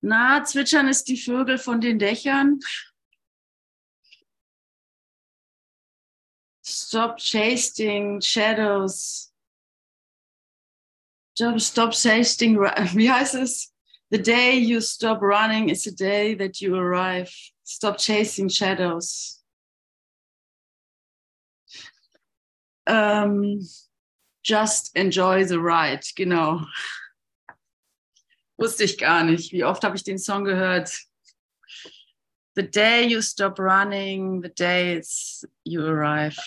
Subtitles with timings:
[0.00, 2.60] Na, zwitschern ist die Vögel von den Dächern.
[6.62, 9.32] Stop chasing shadows.
[11.58, 12.58] Stop chasing,
[12.94, 13.72] wie heißt es?
[14.10, 17.30] The day you stop running is the day that you arrive.
[17.64, 19.42] Stop chasing shadows.
[22.86, 23.60] Um,
[24.42, 26.64] just enjoy the ride, genau.
[28.56, 29.52] Wusste ich gar nicht.
[29.52, 30.90] Wie oft habe ich den Song gehört?
[32.56, 35.02] The day you stop running, the day
[35.64, 36.40] you arrive.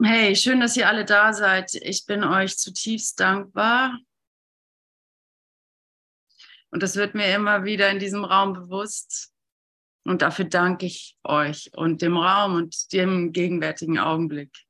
[0.00, 1.74] Hey, schön, dass ihr alle da seid.
[1.74, 3.98] Ich bin euch zutiefst dankbar.
[6.70, 9.32] Und das wird mir immer wieder in diesem Raum bewusst.
[10.04, 14.67] Und dafür danke ich euch und dem Raum und dem gegenwärtigen Augenblick.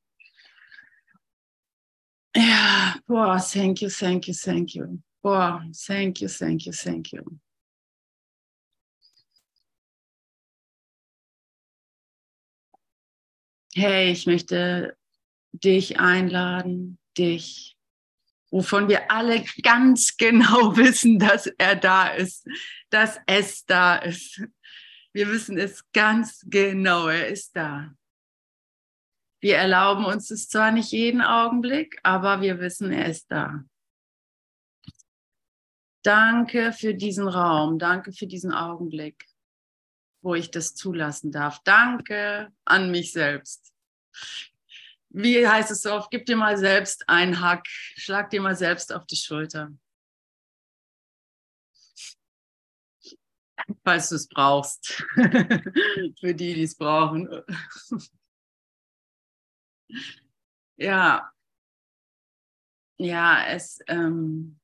[2.38, 5.03] Ja, boah, thank you, thank you, thank you.
[5.25, 7.41] Boah, thank you, thank you, thank you.
[13.75, 14.97] Hey, ich möchte
[15.50, 17.77] dich einladen, dich,
[18.52, 22.47] wovon wir alle ganz genau wissen, dass er da ist,
[22.91, 24.41] dass es da ist.
[25.12, 27.97] Wir wissen es ganz genau, er ist da.
[29.41, 33.64] Wir erlauben uns es zwar nicht jeden Augenblick, aber wir wissen, er ist da.
[36.03, 39.27] Danke für diesen Raum, danke für diesen Augenblick,
[40.22, 41.61] wo ich das zulassen darf.
[41.64, 43.72] Danke an mich selbst.
[45.11, 48.92] Wie heißt es so oft, gib dir mal selbst einen Hack, schlag dir mal selbst
[48.92, 49.70] auf die Schulter.
[53.84, 55.05] Falls du es brauchst.
[56.20, 57.28] für die, die es brauchen.
[60.77, 61.33] Ja,
[62.98, 64.58] ja, es, ähm,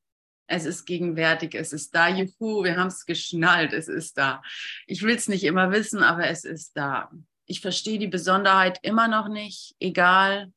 [0.47, 2.08] es ist gegenwärtig, es ist da.
[2.08, 4.43] Juhu, wir haben es geschnallt, es ist da.
[4.87, 7.10] Ich will es nicht immer wissen, aber es ist da.
[7.47, 9.75] Ich verstehe die Besonderheit immer noch nicht.
[9.78, 10.53] Egal,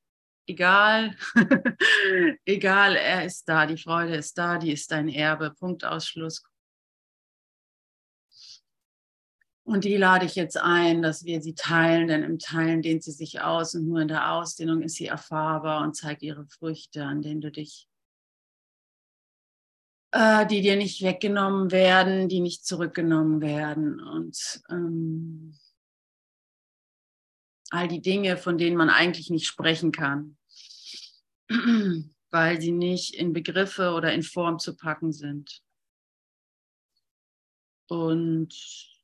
[0.47, 1.15] egal,
[2.45, 3.65] egal, er ist da.
[3.65, 5.51] Die Freude ist da, die ist dein Erbe.
[5.51, 6.43] Punktausschluss.
[9.67, 13.11] Und die lade ich jetzt ein, dass wir sie teilen, denn im Teilen dehnt sie
[13.11, 17.21] sich aus und nur in der Ausdehnung ist sie erfahrbar und zeigt ihre Früchte, an
[17.21, 17.89] denen du dich,
[20.11, 25.59] äh, die dir nicht weggenommen werden, die nicht zurückgenommen werden und ähm,
[27.69, 30.37] all die Dinge, von denen man eigentlich nicht sprechen kann,
[32.31, 35.61] weil sie nicht in Begriffe oder in Form zu packen sind.
[37.89, 38.95] Und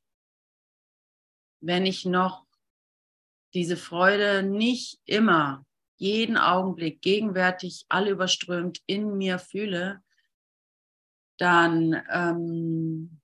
[1.64, 2.46] wenn ich noch
[3.54, 5.64] diese Freude nicht immer,
[5.96, 10.02] jeden Augenblick gegenwärtig, allüberströmt in mir fühle,
[11.38, 13.20] dann ähm,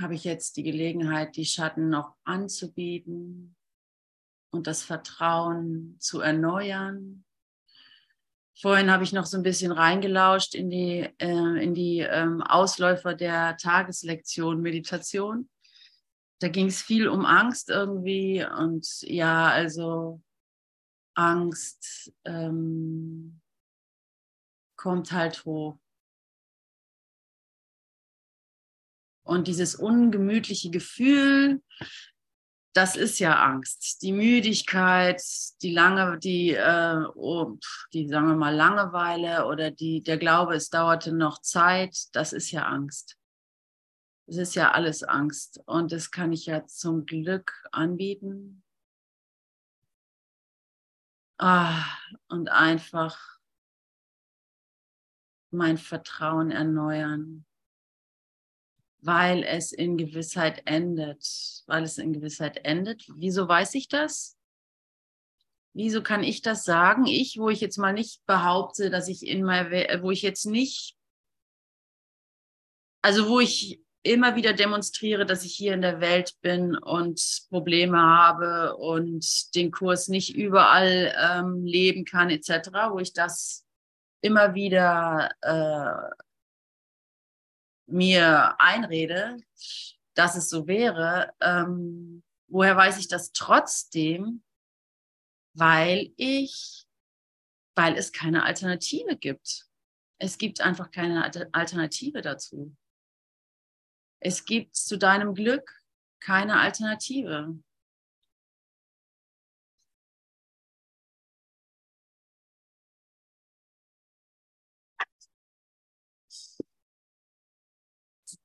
[0.00, 3.54] habe ich jetzt die Gelegenheit, die Schatten noch anzubieten
[4.50, 7.25] und das Vertrauen zu erneuern
[8.58, 13.14] Vorhin habe ich noch so ein bisschen reingelauscht in die, äh, in die ähm, Ausläufer
[13.14, 15.50] der Tageslektion Meditation.
[16.40, 20.22] Da ging es viel um Angst irgendwie und ja, also
[21.14, 23.40] Angst ähm,
[24.76, 25.78] kommt halt hoch.
[29.22, 31.62] Und dieses ungemütliche Gefühl,
[32.76, 34.02] das ist ja Angst.
[34.02, 35.22] Die Müdigkeit,
[35.62, 37.58] die lange, die, äh, oh,
[37.94, 42.50] die sagen wir mal Langeweile oder die, der Glaube, es dauerte noch Zeit, das ist
[42.50, 43.16] ja Angst.
[44.26, 48.62] Es ist ja alles Angst und das kann ich ja zum Glück anbieten.
[51.38, 51.82] Ah,
[52.28, 53.38] und einfach
[55.50, 57.46] mein Vertrauen erneuern
[59.06, 61.24] weil es in Gewissheit endet.
[61.66, 63.04] Weil es in Gewissheit endet.
[63.14, 64.36] Wieso weiß ich das?
[65.72, 67.06] Wieso kann ich das sagen?
[67.06, 70.96] Ich, wo ich jetzt mal nicht behaupte, dass ich in meiner, wo ich jetzt nicht,
[73.02, 77.20] also wo ich immer wieder demonstriere, dass ich hier in der Welt bin und
[77.50, 83.64] Probleme habe und den Kurs nicht überall ähm, leben kann, etc., wo ich das
[84.20, 86.24] immer wieder äh,
[87.86, 89.36] mir einrede,
[90.14, 94.42] dass es so wäre, ähm, woher weiß ich das trotzdem?
[95.54, 96.86] Weil ich,
[97.74, 99.66] weil es keine Alternative gibt.
[100.18, 102.74] Es gibt einfach keine Alternative dazu.
[104.20, 105.82] Es gibt zu deinem Glück
[106.20, 107.58] keine Alternative.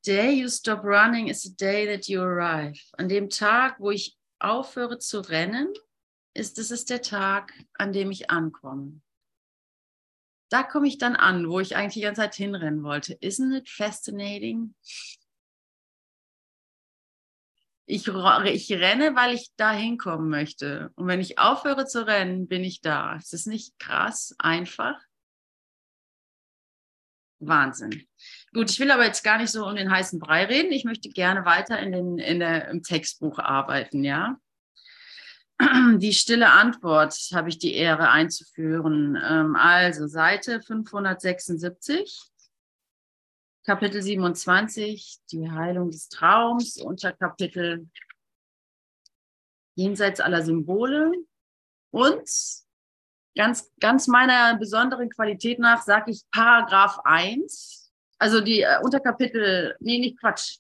[0.04, 2.80] Day you stop running is the day that you arrive.
[2.98, 5.74] An dem Tag, wo ich aufhöre zu rennen,
[6.34, 9.02] ist das ist der Tag, an dem ich ankomme.
[10.50, 13.14] Da komme ich dann an, wo ich eigentlich die ganze Zeit hinrennen wollte.
[13.16, 14.76] Isn't it fascinating?
[17.86, 20.92] Ich, ich renne, weil ich da hinkommen möchte.
[20.96, 23.16] Und wenn ich aufhöre zu rennen, bin ich da.
[23.16, 24.98] Ist das nicht krass, einfach?
[27.40, 28.08] Wahnsinn.
[28.54, 30.74] Gut, ich will aber jetzt gar nicht so um den heißen Brei reden.
[30.74, 34.38] Ich möchte gerne weiter in den, in der, im Textbuch arbeiten, ja.
[35.98, 39.18] Die stille Antwort habe ich die Ehre einzuführen.
[39.24, 42.22] Ähm, also Seite 576,
[43.64, 47.88] Kapitel 27, die Heilung des Traums, unter Kapitel
[49.76, 51.14] Jenseits aller Symbole
[51.92, 52.30] und
[53.36, 57.81] ganz, ganz meiner besonderen Qualität nach sage ich Paragraph 1,
[58.22, 60.58] also die äh, Unterkapitel, nee, nicht Quatsch,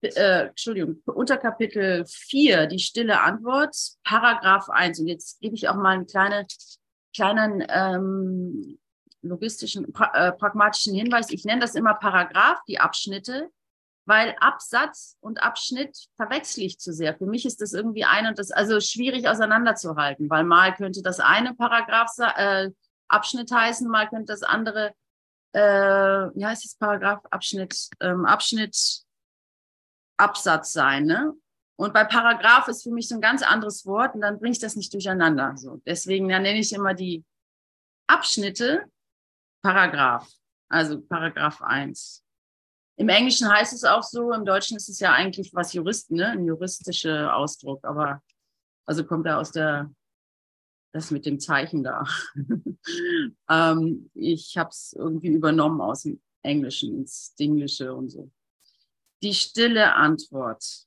[0.00, 5.00] äh, Entschuldigung, Unterkapitel 4, die stille Antwort, Paragraph 1.
[5.00, 6.46] Und jetzt gebe ich auch mal einen kleine,
[7.14, 8.78] kleinen ähm,
[9.20, 11.30] logistischen, pra äh, pragmatischen Hinweis.
[11.30, 13.50] Ich nenne das immer Paragraph, die Abschnitte,
[14.06, 17.14] weil Absatz und Abschnitt verwechsel ich zu sehr.
[17.14, 21.20] Für mich ist das irgendwie ein und das also schwierig auseinanderzuhalten, weil mal könnte das
[21.20, 22.70] eine Paragraph äh,
[23.08, 24.94] Abschnitt heißen, mal könnte das andere,
[25.54, 25.60] äh,
[26.34, 29.04] wie heißt das Paragraph Abschnitt, ähm, Abschnitt
[30.16, 31.06] Absatz sein.
[31.06, 31.32] Ne?
[31.76, 34.58] Und bei Paragraph ist für mich so ein ganz anderes Wort und dann bringe ich
[34.58, 35.56] das nicht durcheinander.
[35.56, 35.80] So.
[35.86, 37.24] Deswegen ja, nenne ich immer die
[38.06, 38.84] Abschnitte
[39.62, 40.28] Paragraph,
[40.68, 42.22] also Paragraph 1.
[42.96, 46.28] Im Englischen heißt es auch so, im Deutschen ist es ja eigentlich was Juristen, ne?
[46.28, 48.22] ein juristischer Ausdruck, aber
[48.86, 49.90] also kommt er aus der,
[50.94, 52.04] das mit dem Zeichen da.
[53.50, 58.30] ähm, ich habe es irgendwie übernommen aus dem Englischen ins Dinglische und so
[59.24, 60.86] die stille Antwort.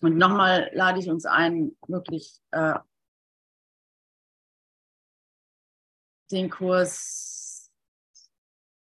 [0.00, 2.78] Und nochmal lade ich uns ein, wirklich äh,
[6.30, 7.70] den Kurs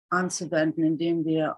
[0.10, 1.58] anzuwenden, indem wir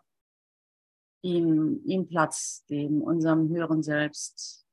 [1.23, 4.66] ihm, ihm Platz geben, unserem höheren Selbst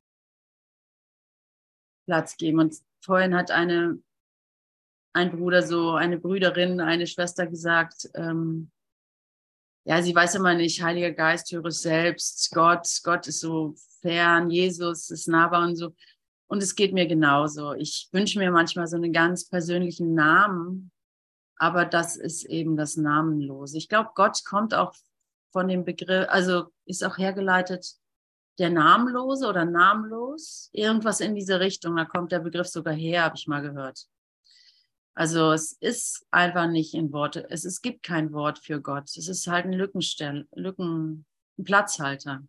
[2.04, 2.60] Platz geben.
[2.60, 3.98] Und vorhin hat eine,
[5.12, 8.70] ein Bruder so, eine Brüderin, eine Schwester gesagt, ähm,
[9.86, 15.10] ja, sie weiß immer nicht, Heiliger Geist, höre selbst, Gott, Gott ist so fern, Jesus
[15.10, 15.94] ist nahbar und so.
[16.46, 17.74] Und es geht mir genauso.
[17.74, 20.90] Ich wünsche mir manchmal so einen ganz persönlichen Namen,
[21.56, 23.76] aber das ist eben das Namenlose.
[23.76, 24.94] Ich glaube, Gott kommt auch
[25.52, 27.96] von dem Begriff, also ist auch hergeleitet
[28.58, 31.96] der Namenlose oder namenlos, irgendwas in diese Richtung.
[31.96, 34.06] Da kommt der Begriff sogar her, habe ich mal gehört.
[35.14, 37.48] Also es ist einfach nicht in Worte.
[37.50, 39.16] Es, es gibt kein Wort für Gott.
[39.16, 41.24] Es ist halt ein Lückenstell, Lücken,
[41.56, 42.42] ein Platzhalter.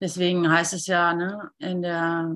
[0.00, 2.34] Deswegen heißt es ja ne, in der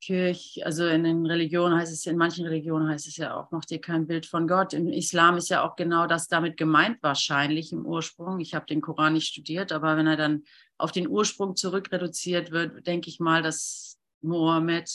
[0.00, 3.64] Kirche, also in den Religionen heißt es, in manchen Religionen heißt es ja auch, mach
[3.64, 4.72] dir kein Bild von Gott.
[4.72, 8.40] Im Islam ist ja auch genau das damit gemeint, wahrscheinlich im Ursprung.
[8.40, 10.44] Ich habe den Koran nicht studiert, aber wenn er dann
[10.76, 14.90] auf den Ursprung zurückreduziert wird, denke ich mal, dass Mohammed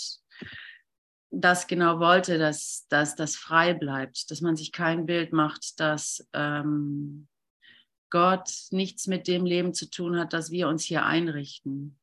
[1.31, 6.27] das genau wollte, dass, dass das frei bleibt, dass man sich kein Bild macht, dass
[6.33, 7.27] ähm,
[8.09, 11.99] Gott nichts mit dem Leben zu tun hat, das wir uns hier einrichten.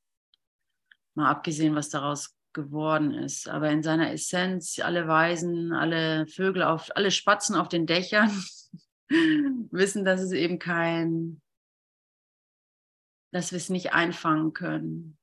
[1.14, 3.48] Mal abgesehen, was daraus geworden ist.
[3.48, 8.30] Aber in seiner Essenz, alle Weisen, alle Vögel auf, alle Spatzen auf den Dächern
[9.70, 11.40] wissen, dass es eben kein,
[13.32, 15.18] dass wir es nicht einfangen können.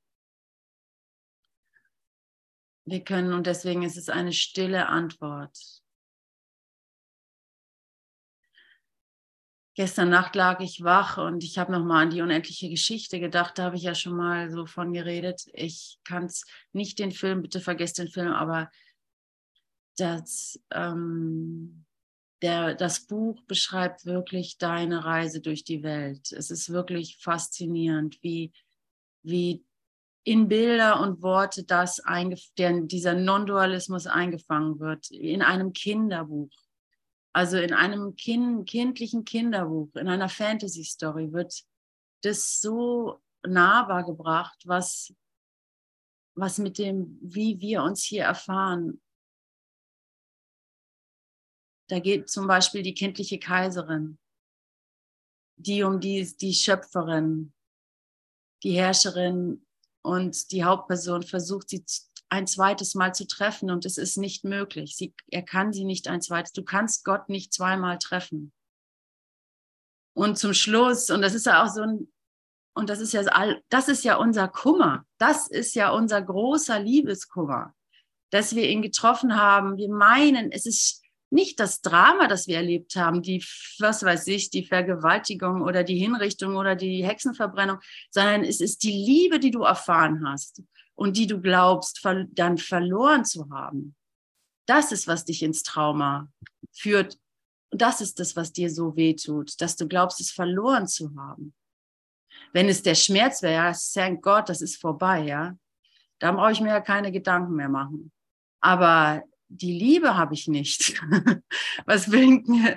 [2.84, 5.82] Wir können, und deswegen ist es eine stille Antwort.
[9.78, 13.56] Gestern Nacht lag ich wach und ich habe nochmal an die unendliche Geschichte gedacht.
[13.56, 15.44] Da habe ich ja schon mal so von geredet.
[15.52, 18.72] Ich kann es nicht den Film, bitte vergesst den Film, aber
[19.96, 21.84] das, ähm,
[22.42, 26.32] der, das Buch beschreibt wirklich deine Reise durch die Welt.
[26.32, 28.50] Es ist wirklich faszinierend, wie,
[29.22, 29.64] wie
[30.24, 32.02] in Bilder und Worte das
[32.58, 36.50] der, dieser Non-Dualismus eingefangen wird, in einem Kinderbuch.
[37.32, 41.64] Also in einem kind, kindlichen Kinderbuch, in einer Fantasy-Story wird
[42.22, 45.14] das so nahbar gebracht, was,
[46.34, 49.00] was mit dem, wie wir uns hier erfahren.
[51.88, 54.18] Da geht zum Beispiel die kindliche Kaiserin,
[55.56, 57.52] die um die, die Schöpferin,
[58.62, 59.64] die Herrscherin
[60.02, 61.84] und die Hauptperson versucht, sie
[62.30, 64.96] ein zweites Mal zu treffen und es ist nicht möglich.
[64.96, 66.52] Sie, er kann sie nicht ein zweites.
[66.52, 68.52] Du kannst Gott nicht zweimal treffen.
[70.14, 72.12] Und zum Schluss, und das ist ja auch so ein,
[72.74, 75.04] und das ist ja all, das ist ja unser Kummer.
[75.18, 77.74] Das ist ja unser großer Liebeskummer,
[78.30, 79.76] dass wir ihn getroffen haben.
[79.76, 83.44] Wir meinen, es ist nicht das Drama, das wir erlebt haben, die,
[83.78, 87.78] was weiß ich, die Vergewaltigung oder die Hinrichtung oder die Hexenverbrennung,
[88.10, 90.62] sondern es ist die Liebe, die du erfahren hast
[90.98, 93.94] und die du glaubst, dann verloren zu haben.
[94.66, 96.28] Das ist, was dich ins Trauma
[96.72, 97.16] führt.
[97.70, 101.14] Und das ist das, was dir so weh tut, dass du glaubst, es verloren zu
[101.16, 101.54] haben.
[102.52, 105.56] Wenn es der Schmerz wäre, ja, thank Gott, das ist vorbei, ja.
[106.18, 108.10] Dann brauche ich mir ja keine Gedanken mehr machen.
[108.60, 111.00] Aber die Liebe habe ich nicht.
[111.86, 112.76] Was bringt mir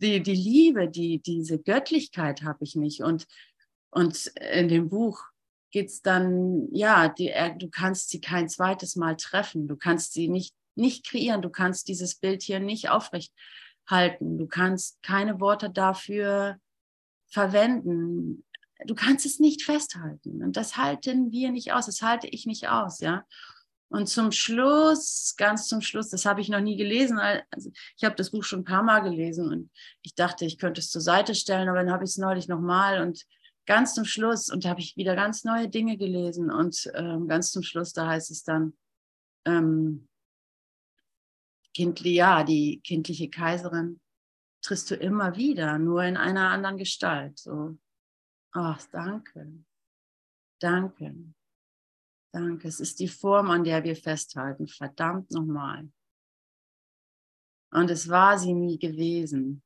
[0.00, 3.02] die, die Liebe, die, diese Göttlichkeit habe ich nicht.
[3.02, 3.28] Und,
[3.90, 5.29] und in dem Buch
[5.70, 9.68] geht es dann, ja, die, du kannst sie kein zweites Mal treffen.
[9.68, 11.42] Du kannst sie nicht, nicht kreieren.
[11.42, 13.32] Du kannst dieses Bild hier nicht aufrecht
[13.86, 14.38] halten.
[14.38, 16.58] Du kannst keine Worte dafür
[17.28, 18.44] verwenden.
[18.86, 20.42] Du kannst es nicht festhalten.
[20.42, 21.86] Und das halten wir nicht aus.
[21.86, 23.24] Das halte ich nicht aus, ja.
[23.92, 27.18] Und zum Schluss, ganz zum Schluss, das habe ich noch nie gelesen.
[27.18, 29.70] Also ich habe das Buch schon ein paar Mal gelesen und
[30.02, 33.02] ich dachte, ich könnte es zur Seite stellen, aber dann habe ich es neulich nochmal
[33.02, 33.26] und
[33.66, 37.50] ganz zum Schluss und da habe ich wieder ganz neue Dinge gelesen und ähm, ganz
[37.52, 38.76] zum Schluss, da heißt es dann,
[39.46, 40.08] ähm,
[41.74, 44.00] kindli, ja, die kindliche Kaiserin
[44.62, 47.38] triffst du immer wieder, nur in einer anderen Gestalt.
[47.38, 47.78] So,
[48.52, 49.64] ach, danke,
[50.60, 51.14] danke.
[52.32, 54.68] Danke, es ist die Form, an der wir festhalten.
[54.68, 55.90] Verdammt nochmal.
[57.72, 59.62] Und es war sie nie gewesen.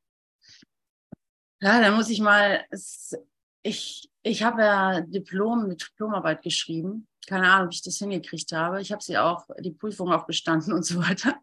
[1.61, 3.15] Ja, da muss ich mal, es,
[3.64, 7.09] ich, ich habe ja Diplom mit Diplomarbeit geschrieben.
[7.26, 8.80] Keine Ahnung, ob ich das hingekriegt habe.
[8.80, 11.35] Ich habe sie auch, die Prüfung auch bestanden und so weiter.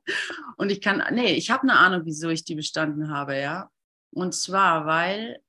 [0.58, 3.70] Und ich kann, nee, ich habe eine Ahnung, wieso ich die bestanden habe, ja.
[4.12, 5.42] Und zwar, weil,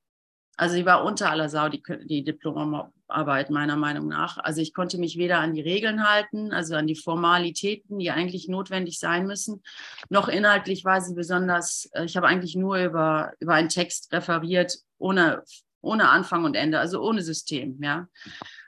[0.57, 4.39] also sie war unter aller Sau, die, die Diplomarbeit Arbeit, meiner Meinung nach.
[4.39, 8.49] Also ich konnte mich weder an die Regeln halten, also an die Formalitäten, die eigentlich
[8.49, 9.63] notwendig sein müssen,
[10.09, 14.79] noch inhaltlich war sie besonders, äh, ich habe eigentlich nur über, über einen Text referiert,
[14.99, 15.43] ohne,
[15.83, 18.09] ohne Anfang und Ende, also ohne System, ja.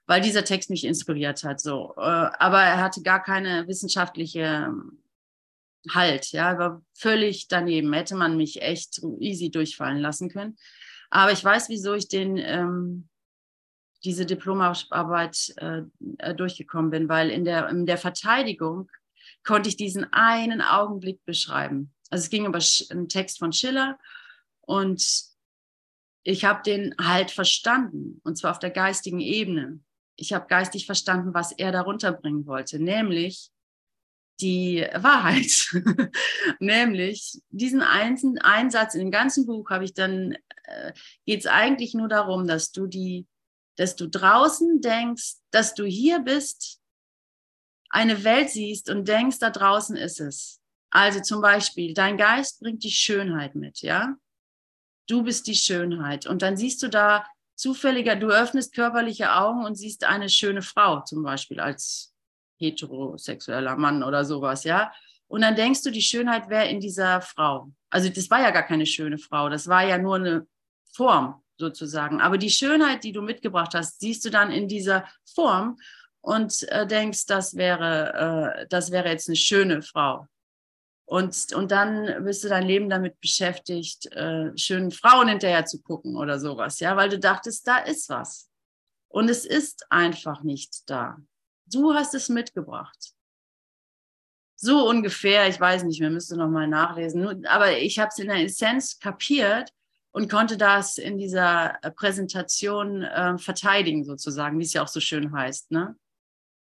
[0.06, 1.94] Weil dieser Text mich inspiriert hat, so.
[1.96, 4.98] Äh, aber er hatte gar keine wissenschaftliche ähm,
[5.90, 7.92] Halt, ja, er war völlig daneben.
[7.92, 10.56] Hätte man mich echt easy durchfallen lassen können.
[11.10, 13.08] Aber ich weiß, wieso ich den ähm,
[14.02, 18.90] diese Diplomarbeit äh, durchgekommen bin, weil in der, in der Verteidigung
[19.44, 21.92] konnte ich diesen einen Augenblick beschreiben.
[22.10, 23.98] Also es ging über einen Text von Schiller
[24.60, 25.02] und
[26.24, 29.80] ich habe den halt verstanden, und zwar auf der geistigen Ebene.
[30.16, 33.50] Ich habe geistig verstanden, was er darunter bringen wollte, nämlich
[34.40, 35.70] die Wahrheit.
[36.60, 40.92] nämlich diesen einen Einsatz in dem ganzen Buch habe ich dann, äh,
[41.24, 43.26] geht es eigentlich nur darum, dass du die
[43.76, 46.80] dass du draußen denkst, dass du hier bist,
[47.90, 50.60] eine Welt siehst und denkst, da draußen ist es.
[50.90, 54.16] Also zum Beispiel, dein Geist bringt die Schönheit mit, ja?
[55.06, 56.26] Du bist die Schönheit.
[56.26, 61.00] Und dann siehst du da zufälliger, du öffnest körperliche Augen und siehst eine schöne Frau,
[61.02, 62.14] zum Beispiel als
[62.58, 64.92] heterosexueller Mann oder sowas, ja?
[65.26, 67.72] Und dann denkst du, die Schönheit wäre in dieser Frau.
[67.90, 70.46] Also das war ja gar keine schöne Frau, das war ja nur eine
[70.92, 72.20] Form sozusagen.
[72.20, 75.78] Aber die Schönheit, die du mitgebracht hast, siehst du dann in dieser Form
[76.20, 80.26] und äh, denkst, das wäre, äh, das wäre jetzt eine schöne Frau.
[81.06, 86.16] Und, und dann bist du dein Leben damit beschäftigt, äh, schönen Frauen hinterher zu gucken
[86.16, 88.50] oder sowas, ja, weil du dachtest, da ist was.
[89.08, 91.18] Und es ist einfach nicht da.
[91.66, 93.12] Du hast es mitgebracht.
[94.56, 98.28] So ungefähr, ich weiß nicht, wir müssen noch mal nachlesen, aber ich habe es in
[98.28, 99.70] der Essenz kapiert,
[100.14, 105.00] und konnte das in dieser äh, Präsentation äh, verteidigen, sozusagen, wie es ja auch so
[105.00, 105.72] schön heißt.
[105.72, 105.96] Ne?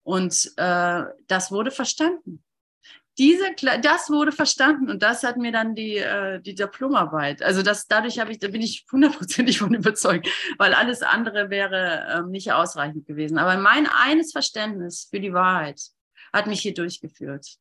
[0.04, 2.44] Und äh, das wurde verstanden.
[3.21, 3.45] Diese,
[3.83, 7.43] das wurde verstanden und das hat mir dann die, äh, die Diplomarbeit.
[7.43, 12.25] Also das, dadurch habe ich, da bin ich hundertprozentig von überzeugt, weil alles andere wäre
[12.25, 13.37] äh, nicht ausreichend gewesen.
[13.37, 15.83] Aber mein eines Verständnis für die Wahrheit
[16.33, 17.59] hat mich hier durchgeführt.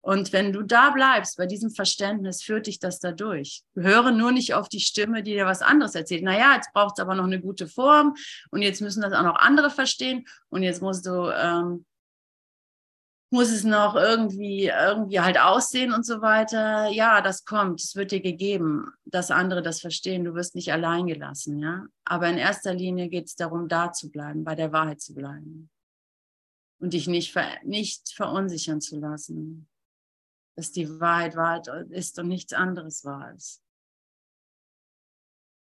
[0.00, 3.64] Und wenn du da bleibst, bei diesem Verständnis, führt dich das da durch.
[3.74, 6.22] Höre nur nicht auf die Stimme, die dir was anderes erzählt.
[6.22, 8.14] Naja, jetzt braucht es aber noch eine gute Form
[8.50, 11.84] und jetzt müssen das auch noch andere verstehen und jetzt musst du, ähm,
[13.32, 16.88] muss es noch irgendwie, irgendwie halt aussehen und so weiter.
[16.88, 20.24] Ja, das kommt, es wird dir gegeben, dass andere das verstehen.
[20.24, 21.86] Du wirst nicht allein gelassen, ja.
[22.04, 25.70] Aber in erster Linie geht es darum, da zu bleiben, bei der Wahrheit zu bleiben
[26.78, 29.68] und dich nicht, ver nicht verunsichern zu lassen
[30.56, 33.62] dass die Wahrheit Wahrheit ist und nichts anderes wahr ist.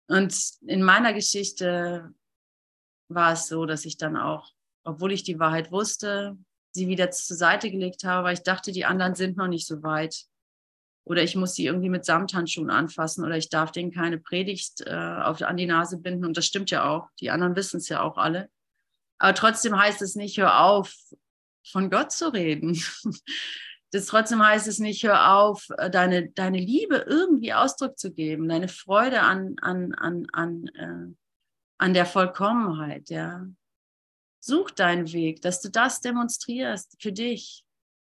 [0.08, 2.14] Und in meiner Geschichte
[3.08, 4.54] war es so, dass ich dann auch,
[4.84, 6.38] obwohl ich die Wahrheit wusste,
[6.76, 9.82] sie wieder zur Seite gelegt habe, weil ich dachte, die anderen sind noch nicht so
[9.82, 10.26] weit.
[11.06, 14.94] Oder ich muss sie irgendwie mit Samthandschuhen anfassen oder ich darf denen keine Predigt äh,
[14.94, 16.26] auf, an die Nase binden.
[16.26, 17.10] Und das stimmt ja auch.
[17.20, 18.50] Die anderen wissen es ja auch alle.
[19.18, 20.94] Aber trotzdem heißt es nicht, hör auf,
[21.66, 22.80] von Gott zu reden.
[23.92, 28.50] Das trotzdem heißt es nicht, hör auf, äh, deine, deine Liebe irgendwie Ausdruck zu geben,
[28.50, 31.14] deine Freude an, an, an, an, äh,
[31.78, 33.46] an der Vollkommenheit, ja.
[34.48, 37.66] Such deinen Weg, dass du das demonstrierst für dich,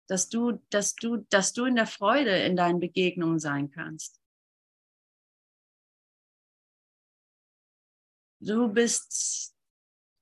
[0.08, 4.20] dass du, dass du, dass du in der Freude in deinen Begegnungen sein kannst.
[8.40, 9.54] Du bist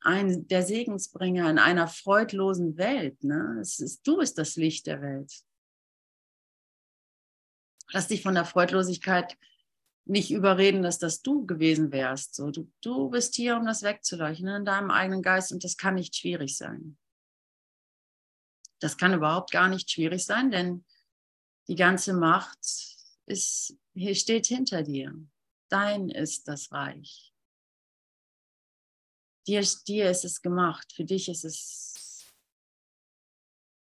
[0.02, 3.24] ein, der Segensbringer in einer freudlosen Welt.
[3.24, 3.60] Ne?
[3.62, 5.32] Es ist, du bist das Licht der Welt.
[7.94, 9.38] Lass dich von der Freudlosigkeit
[10.12, 12.36] nicht überreden, dass das du gewesen wärst.
[12.36, 15.96] So, du, du bist hier, um das wegzuleuchten in deinem eigenen Geist und das kann
[15.96, 16.98] nicht schwierig sein.
[18.80, 20.86] Das kann überhaupt gar nicht schwierig sein, denn
[21.70, 22.60] die ganze Macht
[23.26, 25.16] ist, hier steht hinter dir.
[25.70, 27.34] Dein ist das Reich.
[29.48, 32.34] Dir, dir ist es gemacht, für dich ist es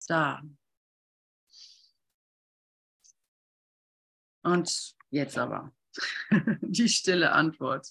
[0.08, 0.42] da.
[4.44, 5.74] Und jetzt aber
[6.62, 7.88] die stille Antwort.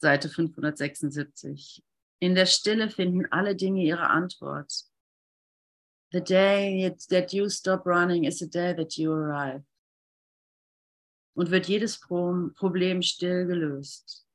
[0.00, 1.82] Seite 576.
[2.20, 4.84] In der Stille finden alle Dinge ihre Antwort.
[6.12, 9.64] The day that you stop running is the day that you arrive.
[11.34, 14.26] Und wird jedes Problem still gelöst.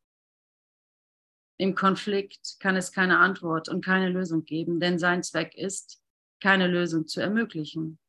[1.57, 6.01] Im Konflikt kann es keine Antwort und keine Lösung geben, denn sein Zweck ist,
[6.41, 7.99] keine Lösung zu ermöglichen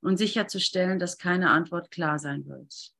[0.00, 2.95] und sicherzustellen, dass keine Antwort klar sein wird.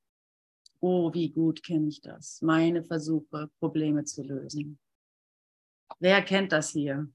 [0.81, 4.79] Oh, wie gut kenne ich das, meine Versuche, Probleme zu lösen.
[5.99, 7.09] Wer kennt das hier?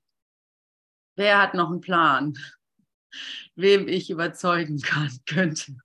[1.16, 2.34] Wer hat noch einen Plan,
[3.56, 5.78] wem ich überzeugen kann, könnte?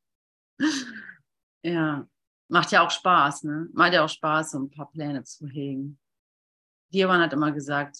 [1.63, 2.09] Ja,
[2.49, 3.69] macht ja auch Spaß, ne?
[3.73, 5.99] Macht ja auch Spaß, so ein paar Pläne zu hegen.
[6.95, 7.99] Dirwan hat immer gesagt,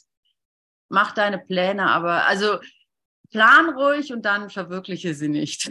[0.89, 2.61] mach deine Pläne, aber also
[3.31, 5.71] plan ruhig und dann verwirkliche sie nicht.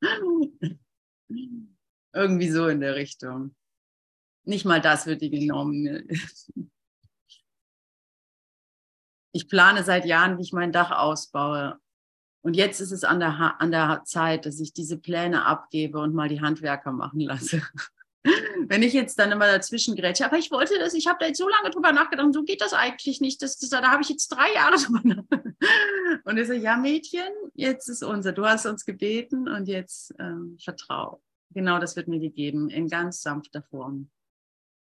[2.12, 3.54] Irgendwie so in der Richtung.
[4.44, 6.08] Nicht mal das wird dir genommen.
[9.32, 11.78] Ich plane seit Jahren, wie ich mein Dach ausbaue.
[12.40, 16.14] Und jetzt ist es an der, an der Zeit, dass ich diese Pläne abgebe und
[16.14, 17.62] mal die Handwerker machen lasse.
[18.68, 21.38] Wenn ich jetzt dann immer dazwischen grätsche, aber ich wollte das, ich habe da jetzt
[21.38, 23.42] so lange drüber nachgedacht, so geht das eigentlich nicht.
[23.42, 26.24] Das, das, da habe ich jetzt drei Jahre drüber nachgedacht.
[26.24, 30.58] Und ich so, ja Mädchen, jetzt ist unser, du hast uns gebeten und jetzt ähm,
[30.62, 31.22] vertrau.
[31.50, 34.10] Genau das wird mir gegeben, in ganz sanfter Form.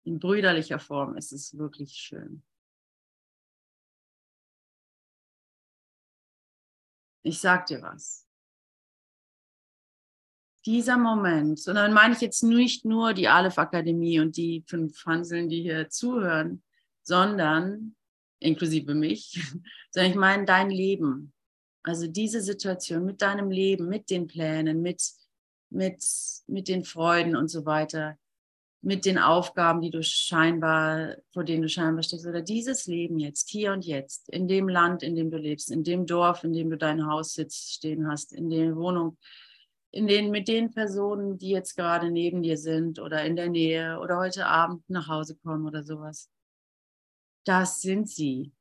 [0.05, 2.43] In brüderlicher Form ist es wirklich schön.
[7.23, 8.23] Ich sag dir was
[10.65, 15.05] dieser Moment, und dann meine ich jetzt nicht nur die Aleph Akademie und die fünf
[15.05, 16.63] Hanseln, die hier zuhören,
[17.01, 17.95] sondern
[18.39, 19.33] inklusive mich,
[19.91, 21.33] sondern ich meine dein Leben.
[21.83, 25.01] Also diese Situation mit deinem Leben, mit den Plänen, mit,
[25.73, 26.03] mit,
[26.47, 28.17] mit den Freuden und so weiter,
[28.81, 33.49] mit den Aufgaben, die du scheinbar, vor denen du scheinbar stehst, oder dieses Leben jetzt,
[33.49, 36.69] hier und jetzt, in dem Land, in dem du lebst, in dem Dorf, in dem
[36.69, 39.17] du dein Haus sitzt, stehen hast, in der Wohnung,
[39.91, 43.99] in den, mit den Personen, die jetzt gerade neben dir sind oder in der Nähe
[43.99, 46.29] oder heute Abend nach Hause kommen oder sowas.
[47.45, 48.51] Das sind sie.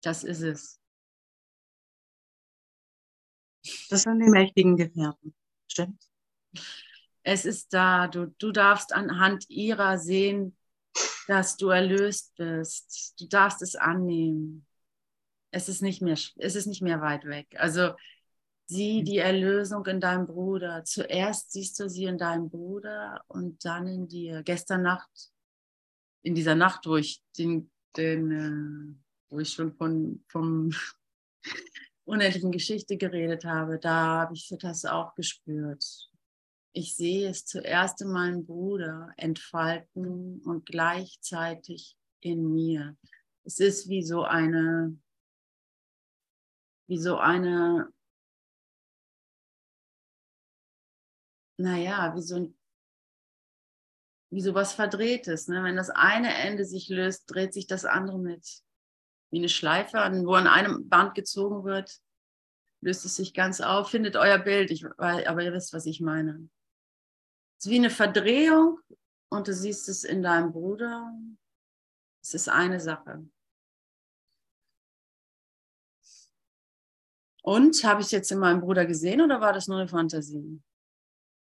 [0.00, 0.77] Das ist es.
[3.90, 5.34] Das sind die mächtigen Gefährten.
[5.66, 6.02] Stimmt.
[7.22, 8.08] Es ist da.
[8.08, 10.56] Du, du darfst anhand ihrer sehen,
[11.26, 13.14] dass du erlöst bist.
[13.20, 14.66] Du darfst es annehmen.
[15.50, 17.54] Es ist nicht mehr, es ist nicht mehr weit weg.
[17.58, 17.94] Also
[18.70, 20.84] Sieh die Erlösung in deinem Bruder.
[20.84, 24.42] Zuerst siehst du sie in deinem Bruder und dann in dir.
[24.42, 25.08] Gestern Nacht,
[26.20, 28.94] in dieser Nacht, wo ich den, den äh,
[29.30, 30.70] wo ich schon von vom
[32.08, 35.84] unendlichen Geschichte geredet habe, da habe ich das auch gespürt.
[36.72, 42.96] Ich sehe es zuerst in meinem Bruder entfalten und gleichzeitig in mir.
[43.44, 44.98] Es ist wie so eine,
[46.86, 47.92] wie so eine
[51.58, 52.58] naja, wie so ein
[54.30, 55.48] wie so was Verdrehtes.
[55.48, 55.64] Ne?
[55.64, 58.62] Wenn das eine Ende sich löst, dreht sich das andere mit.
[59.30, 62.00] Wie eine Schleife, wo an einem Band gezogen wird,
[62.80, 63.90] löst es sich ganz auf.
[63.90, 66.48] Findet euer Bild, ich, aber ihr wisst, was ich meine.
[67.58, 68.80] Es ist wie eine Verdrehung
[69.30, 71.12] und du siehst es in deinem Bruder.
[72.22, 73.28] Es ist eine Sache.
[77.42, 80.60] Und habe ich jetzt in meinem Bruder gesehen oder war das nur eine Fantasie?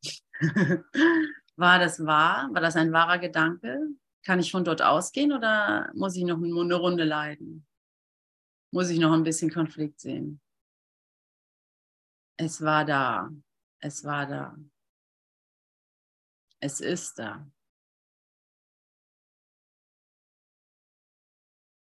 [1.57, 2.49] war das wahr?
[2.53, 3.89] War das ein wahrer Gedanke?
[4.25, 7.67] Kann ich von dort ausgehen oder muss ich noch eine Runde leiden?
[8.77, 10.39] Muss ich noch ein bisschen Konflikt sehen?
[12.39, 13.31] Es war da.
[13.81, 14.55] Es war da.
[16.61, 17.51] Es ist da.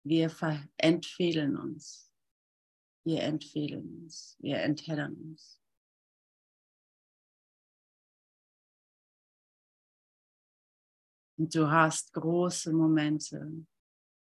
[0.04, 0.32] Wir
[0.76, 2.14] entfehlen uns.
[3.04, 4.36] Wir entfehlen uns.
[4.38, 5.60] Wir entheddern uns.
[11.38, 13.66] Und du hast große Momente,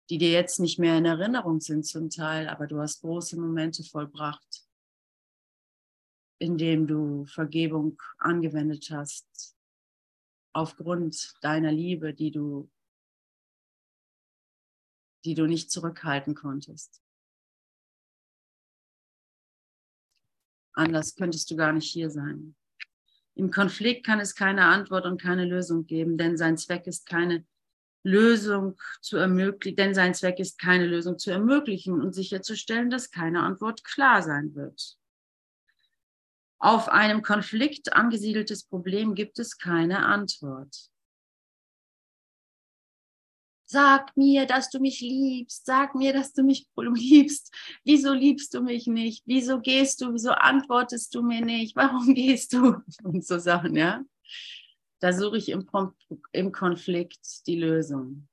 [0.09, 3.83] die dir jetzt nicht mehr in Erinnerung sind zum Teil, aber du hast große Momente
[3.83, 4.67] vollbracht,
[6.39, 9.55] indem du Vergebung angewendet hast,
[10.53, 12.71] aufgrund deiner Liebe, die du,
[15.25, 17.03] die du nicht zurückhalten konntest.
[20.73, 22.55] Anders könntest du gar nicht hier sein.
[23.35, 27.45] Im Konflikt kann es keine Antwort und keine Lösung geben, denn sein Zweck ist keine
[28.03, 33.41] Lösung zu ermöglichen, denn sein Zweck ist keine Lösung zu ermöglichen und sicherzustellen, dass keine
[33.43, 34.97] Antwort klar sein wird.
[36.59, 40.89] Auf einem Konflikt angesiedeltes Problem gibt es keine Antwort.
[43.71, 45.65] Sag mir, dass du mich liebst.
[45.65, 47.53] Sag mir, dass du mich liebst.
[47.83, 49.23] Wieso liebst du mich nicht?
[49.27, 50.11] Wieso gehst du?
[50.11, 51.75] Wieso antwortest du mir nicht?
[51.75, 52.77] Warum gehst du?
[53.03, 54.03] Und so Sachen, ja.
[54.99, 55.67] Da suche ich im,
[56.31, 58.27] im Konflikt die Lösung.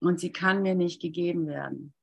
[0.00, 1.94] Und sie kann mir nicht gegeben werden.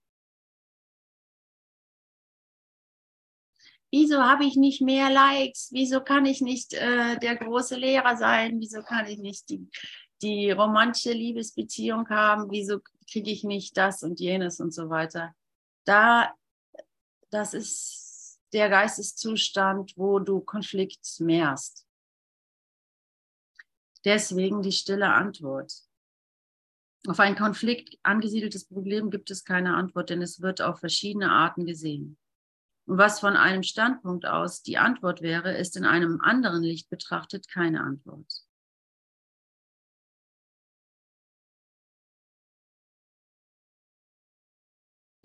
[3.94, 5.70] wieso habe ich nicht mehr Likes?
[5.72, 8.60] Wieso kann ich nicht äh, der große Lehrer sein?
[8.60, 9.70] Wieso kann ich nicht die,
[10.24, 12.50] die romantische Liebesbeziehung haben?
[12.50, 15.36] Wieso kriege ich nicht das und jenes und so weiter?
[15.86, 16.34] Da,
[17.30, 21.83] das ist der Geisteszustand, wo du Konflikt mehrst.
[24.06, 25.74] Deswegen die stille Antwort.
[27.08, 31.66] Auf ein Konflikt angesiedeltes Problem gibt es keine Antwort, denn es wird auf verschiedene Arten
[31.66, 32.18] gesehen.
[32.86, 37.48] Und was von einem Standpunkt aus die Antwort wäre, ist in einem anderen Licht betrachtet
[37.48, 38.46] keine Antwort.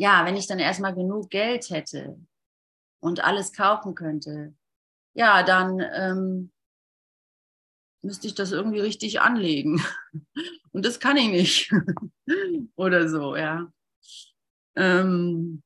[0.01, 2.21] Ja, wenn ich dann erstmal genug Geld hätte
[3.01, 4.55] und alles kaufen könnte,
[5.15, 6.53] ja, dann ähm,
[8.03, 9.83] müsste ich das irgendwie richtig anlegen.
[10.73, 11.73] Und das kann ich nicht.
[12.77, 13.73] Oder so, ja.
[14.77, 15.63] Ähm,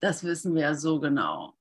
[0.00, 1.56] das wissen wir ja so genau.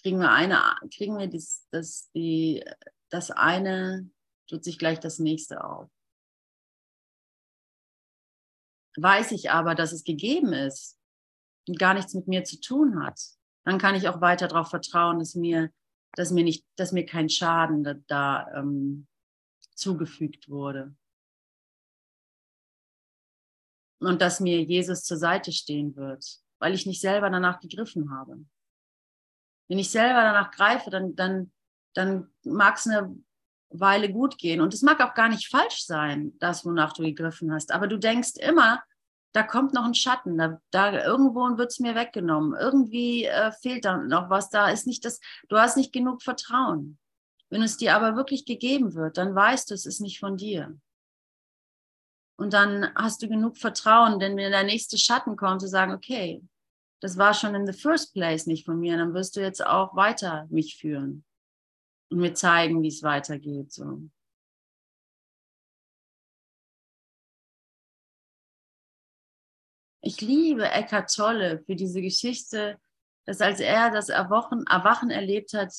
[0.00, 0.60] Kriegen wir eine,
[0.94, 2.64] kriegen wir dies, das, die,
[3.08, 4.10] das eine,
[4.48, 5.88] tut sich gleich das nächste auf.
[8.96, 10.98] Weiß ich aber, dass es gegeben ist
[11.66, 13.20] und gar nichts mit mir zu tun hat,
[13.64, 15.72] dann kann ich auch weiter darauf vertrauen, dass mir,
[16.14, 19.06] dass mir nicht, dass mir kein Schaden da, da ähm,
[19.74, 20.94] zugefügt wurde.
[24.00, 28.38] Und dass mir Jesus zur Seite stehen wird weil ich nicht selber danach gegriffen habe.
[29.68, 31.50] Wenn ich selber danach greife, dann, dann,
[31.92, 33.16] dann mag es eine
[33.70, 34.60] Weile gut gehen.
[34.60, 37.72] Und es mag auch gar nicht falsch sein, das, wonach du gegriffen hast.
[37.72, 38.80] Aber du denkst immer,
[39.32, 42.58] da kommt noch ein Schatten, da, da irgendwo wird es mir weggenommen.
[42.58, 46.98] Irgendwie äh, fehlt da noch was, da ist nicht das, du hast nicht genug Vertrauen.
[47.48, 50.78] Wenn es dir aber wirklich gegeben wird, dann weißt du, es ist nicht von dir.
[52.38, 56.42] Und dann hast du genug Vertrauen, denn wenn der nächste Schatten kommt, zu sagen, okay,
[57.00, 59.94] das war schon in the first place nicht von mir, dann wirst du jetzt auch
[59.96, 61.24] weiter mich führen
[62.10, 63.72] und mir zeigen, wie es weitergeht.
[63.72, 64.08] So.
[70.02, 72.78] Ich liebe Eckhart Tolle für diese Geschichte,
[73.24, 75.72] dass als er das Erwachen, Erwachen erlebt hat,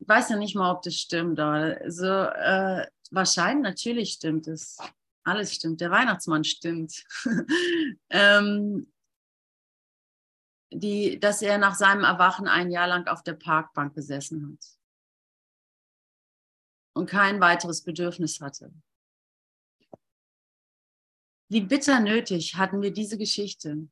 [0.00, 4.78] ich weiß ja nicht mal, ob das stimmt, aber äh, wahrscheinlich, natürlich stimmt es.
[5.24, 5.80] Alles stimmt.
[5.80, 7.04] Der Weihnachtsmann stimmt.
[8.10, 8.90] ähm,
[10.72, 14.66] die, dass er nach seinem Erwachen ein Jahr lang auf der Parkbank gesessen hat
[16.94, 18.72] und kein weiteres Bedürfnis hatte.
[21.50, 23.88] Wie bitter nötig hatten wir diese Geschichte.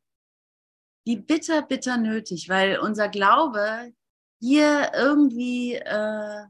[1.04, 3.92] Wie bitter, bitter nötig, weil unser Glaube
[4.40, 6.46] hier irgendwie, äh,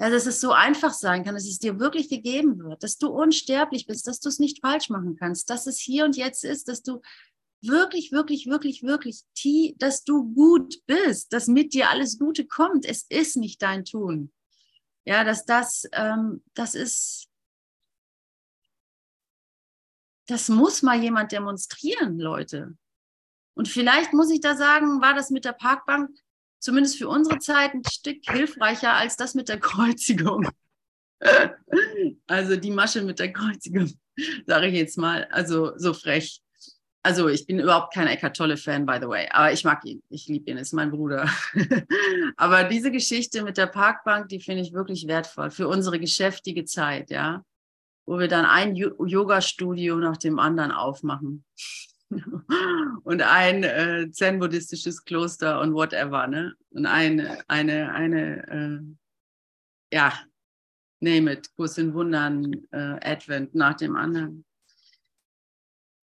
[0.00, 3.08] ja, dass es so einfach sein kann, dass es dir wirklich gegeben wird, dass du
[3.08, 6.68] unsterblich bist, dass du es nicht falsch machen kannst, dass es hier und jetzt ist,
[6.68, 7.00] dass du
[7.62, 9.24] wirklich, wirklich, wirklich, wirklich,
[9.78, 12.84] dass du gut bist, dass mit dir alles Gute kommt.
[12.84, 14.30] Es ist nicht dein Tun.
[15.06, 17.27] Ja, dass das, ähm, das ist,
[20.28, 22.76] das muss mal jemand demonstrieren, Leute.
[23.54, 26.10] Und vielleicht muss ich da sagen, war das mit der Parkbank
[26.60, 30.48] zumindest für unsere Zeit ein Stück hilfreicher als das mit der Kreuzigung.
[32.28, 33.92] Also die Masche mit der Kreuzigung,
[34.46, 36.40] sage ich jetzt mal, also so frech.
[37.02, 40.28] Also ich bin überhaupt kein Eckart Tolle-Fan, by the way, aber ich mag ihn, ich
[40.28, 41.28] liebe ihn, ist mein Bruder.
[42.36, 47.10] aber diese Geschichte mit der Parkbank, die finde ich wirklich wertvoll für unsere geschäftige Zeit,
[47.10, 47.42] ja,
[48.08, 51.44] wo wir dann ein Yoga-Studio nach dem anderen aufmachen
[53.04, 56.54] und ein äh, zen-buddhistisches Kloster und whatever, ne?
[56.70, 60.14] Und eine, eine, eine, äh, ja,
[61.00, 64.46] name it, Kurs in Wundern, äh, Advent nach dem anderen.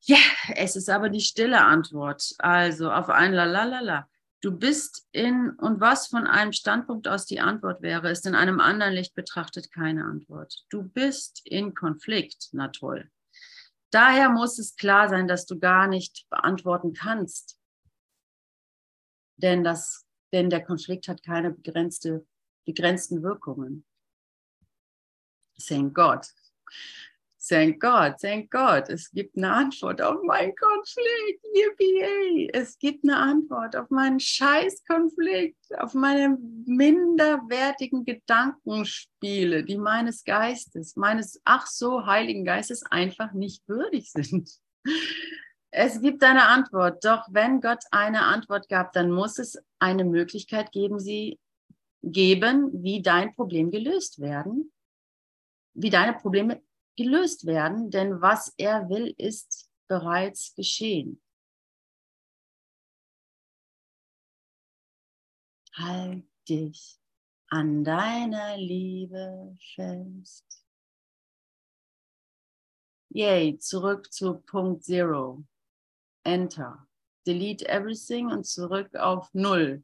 [0.02, 0.20] Ja,
[0.54, 2.36] es ist aber die stille Antwort.
[2.38, 4.08] Also auf ein Lalalala.
[4.42, 8.60] Du bist in, und was von einem Standpunkt aus die Antwort wäre, ist in einem
[8.60, 10.66] anderen Licht betrachtet keine Antwort.
[10.70, 12.50] Du bist in Konflikt.
[12.52, 13.10] Na toll.
[13.92, 17.60] Daher muss es klar sein, dass du gar nicht beantworten kannst.
[19.38, 22.26] Denn, das, denn der Konflikt hat keine begrenzte,
[22.66, 23.86] begrenzten Wirkungen.
[25.58, 26.28] Thank God.
[27.48, 28.90] Thank God, thank God.
[28.90, 31.46] Es gibt eine Antwort auf meinen Konflikt.
[31.54, 32.50] Yippie!
[32.52, 41.40] Es gibt eine Antwort auf meinen Scheißkonflikt, auf meine minderwertigen Gedankenspiele, die meines Geistes, meines
[41.46, 44.50] ach so heiligen Geistes einfach nicht würdig sind.
[45.70, 50.72] Es gibt eine Antwort, doch wenn Gott eine Antwort gab, dann muss es eine Möglichkeit
[50.72, 51.38] geben, sie
[52.02, 54.72] geben, wie dein Problem gelöst werden
[55.76, 56.62] wie deine Probleme
[56.96, 61.22] gelöst werden, denn was er will, ist bereits geschehen.
[65.74, 67.00] Halt dich
[67.50, 70.66] an deiner Liebe fest.
[73.10, 75.46] Yay, zurück zu Punkt Zero.
[76.24, 76.88] Enter.
[77.26, 79.84] Delete everything und zurück auf Null.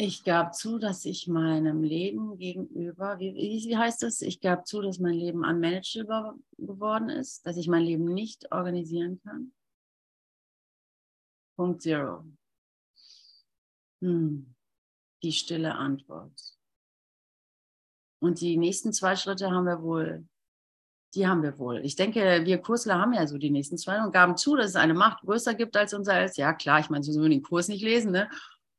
[0.00, 4.22] Ich gab zu, dass ich meinem Leben gegenüber, wie, wie heißt das?
[4.22, 9.20] Ich gab zu, dass mein Leben unmanageable geworden ist, dass ich mein Leben nicht organisieren
[9.24, 9.52] kann.
[11.56, 12.24] Punkt Zero.
[14.00, 14.54] Hm.
[15.24, 16.56] Die stille Antwort.
[18.20, 20.28] Und die nächsten zwei Schritte haben wir wohl,
[21.14, 21.84] die haben wir wohl.
[21.84, 24.76] Ich denke, wir Kursler haben ja so die nächsten zwei und gaben zu, dass es
[24.76, 26.36] eine Macht größer gibt als unser als.
[26.36, 28.30] Ja, klar, ich meine, so würden den Kurs nicht lesen, ne?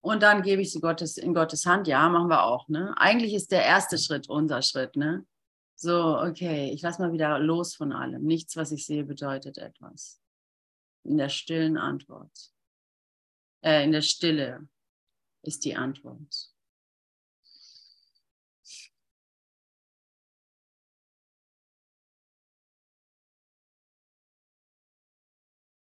[0.02, 1.88] Und dann gebe ich sie Gottes, in Gottes Hand.
[1.88, 2.70] Ja, machen wir auch.
[2.70, 2.94] Ne?
[2.98, 4.96] Eigentlich ist der erste Schritt unser Schritt.
[4.96, 5.26] Ne?
[5.76, 8.24] So, okay, ich lasse mal wieder los von allem.
[8.24, 10.22] Nichts, was ich sehe, bedeutet etwas.
[11.04, 12.54] In der stillen Antwort.
[13.62, 14.68] Äh, in der Stille
[15.42, 16.54] ist die Antwort.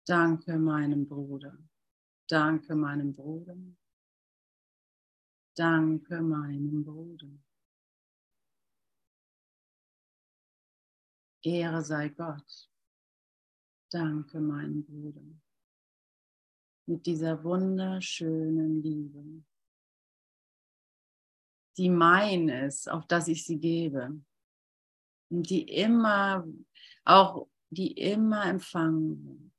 [0.08, 1.58] Danke meinem Bruder.
[2.28, 3.56] Danke meinem Bruder.
[5.62, 7.30] Danke meinem Bruder.
[11.44, 12.72] Ehre sei Gott.
[13.92, 15.22] Danke meinem Bruder.
[16.88, 19.44] Mit dieser wunderschönen Liebe,
[21.78, 24.20] die mein ist, auf das ich sie gebe.
[25.30, 26.44] Und die immer,
[27.06, 29.51] auch die immer empfangen wird.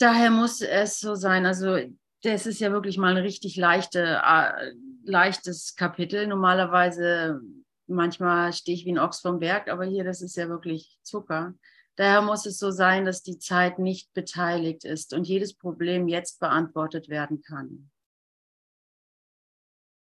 [0.00, 1.46] Daher muss es so sein.
[1.46, 1.78] Also
[2.22, 4.72] das ist ja wirklich mal ein richtig leichte, äh,
[5.04, 6.26] leichtes Kapitel.
[6.26, 7.40] Normalerweise,
[7.86, 11.54] manchmal stehe ich wie ein Ochs vom Berg, aber hier, das ist ja wirklich Zucker.
[11.96, 16.40] Daher muss es so sein, dass die Zeit nicht beteiligt ist und jedes Problem jetzt
[16.40, 17.90] beantwortet werden kann.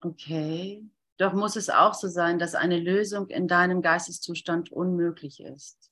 [0.02, 0.86] Okay.
[1.18, 5.91] Doch muss es auch so sein, dass eine Lösung in deinem Geisteszustand unmöglich ist.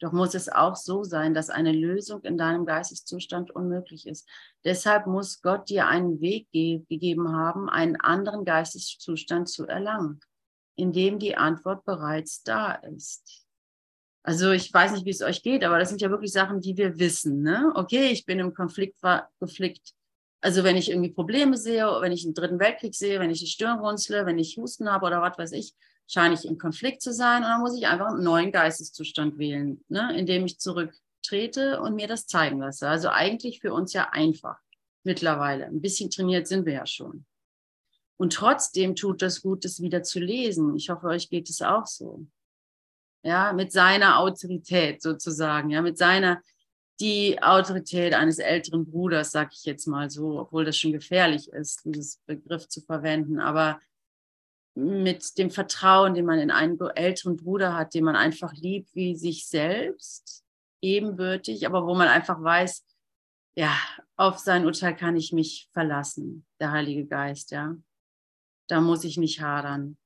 [0.00, 4.26] Doch muss es auch so sein, dass eine Lösung in deinem Geisteszustand unmöglich ist.
[4.64, 10.20] Deshalb muss Gott dir einen Weg ge gegeben haben, einen anderen Geisteszustand zu erlangen,
[10.74, 13.44] in dem die Antwort bereits da ist.
[14.22, 16.76] Also ich weiß nicht, wie es euch geht, aber das sind ja wirklich Sachen, die
[16.76, 17.42] wir wissen.
[17.42, 17.72] Ne?
[17.74, 18.98] Okay, ich bin im Konflikt,
[19.38, 19.92] Konflikt.
[20.42, 23.46] Also wenn ich irgendwie Probleme sehe, wenn ich einen dritten Weltkrieg sehe, wenn ich die
[23.46, 25.74] Stirn runzle, wenn ich Husten habe oder was weiß ich,
[26.10, 29.84] scheine ich in Konflikt zu sein und dann muss ich einfach einen neuen Geisteszustand wählen,
[29.88, 32.88] ne, indem ich zurücktrete und mir das zeigen lasse.
[32.88, 34.58] Also eigentlich für uns ja einfach
[35.04, 35.66] mittlerweile.
[35.66, 37.24] Ein bisschen trainiert sind wir ja schon.
[38.16, 40.76] Und trotzdem tut das gut, das wieder zu lesen.
[40.76, 42.26] Ich hoffe, euch geht es auch so.
[43.22, 46.42] Ja, mit seiner Autorität sozusagen, ja, mit seiner,
[46.98, 51.82] die Autorität eines älteren Bruders, sag ich jetzt mal so, obwohl das schon gefährlich ist,
[51.84, 53.78] dieses Begriff zu verwenden, aber
[54.74, 59.16] mit dem Vertrauen, den man in einen älteren Bruder hat, den man einfach liebt wie
[59.16, 60.44] sich selbst,
[60.80, 62.84] ebenbürtig, aber wo man einfach weiß,
[63.56, 63.76] ja,
[64.16, 67.76] auf sein Urteil kann ich mich verlassen, der Heilige Geist, ja.
[68.68, 69.98] Da muss ich nicht hadern.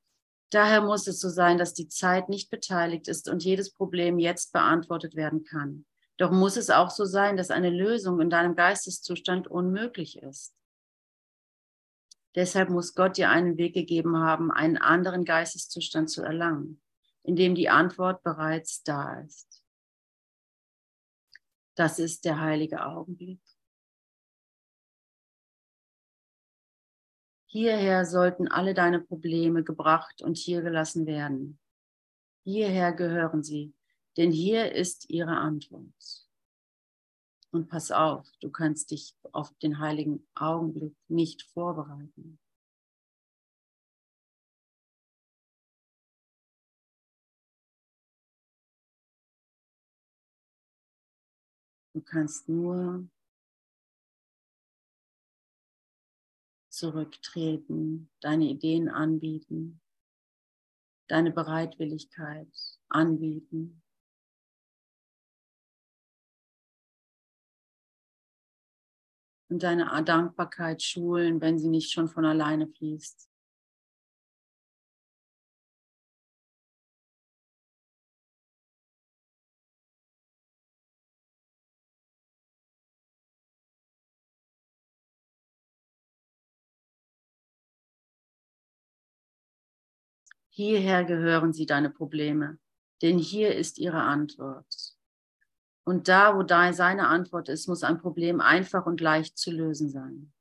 [0.50, 4.52] Daher muss es so sein, dass die Zeit nicht beteiligt ist und jedes Problem jetzt
[4.52, 5.84] beantwortet werden kann.
[6.16, 10.54] Doch muss es auch so sein, dass eine Lösung in deinem Geisteszustand unmöglich ist.
[12.34, 16.80] Deshalb muss Gott dir einen Weg gegeben haben, einen anderen Geisteszustand zu erlangen,
[17.22, 19.64] in dem die Antwort bereits da ist.
[21.76, 23.40] Das ist der heilige Augenblick.
[27.46, 31.60] Hierher sollten alle deine Probleme gebracht und hier gelassen werden.
[32.42, 33.74] Hierher gehören sie,
[34.16, 36.23] denn hier ist ihre Antwort.
[37.54, 42.40] Und pass auf, du kannst dich auf den heiligen Augenblick nicht vorbereiten.
[51.92, 53.08] Du kannst nur
[56.70, 59.80] zurücktreten, deine Ideen anbieten,
[61.06, 62.52] deine Bereitwilligkeit
[62.88, 63.83] anbieten.
[69.54, 73.30] Und deine Dankbarkeit schulen, wenn sie nicht schon von alleine fließt.
[90.48, 92.58] Hierher gehören sie, deine Probleme,
[93.02, 94.83] denn hier ist ihre Antwort.
[95.84, 99.90] Und da, wo da seine Antwort ist, muss ein Problem einfach und leicht zu lösen
[99.90, 100.32] sein.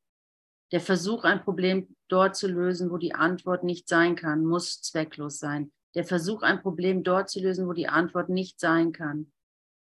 [0.72, 5.38] Der Versuch, ein Problem dort zu lösen, wo die Antwort nicht sein kann, muss zwecklos
[5.40, 5.72] sein.
[5.96, 9.32] Der Versuch, ein Problem dort zu lösen, wo die Antwort nicht sein kann,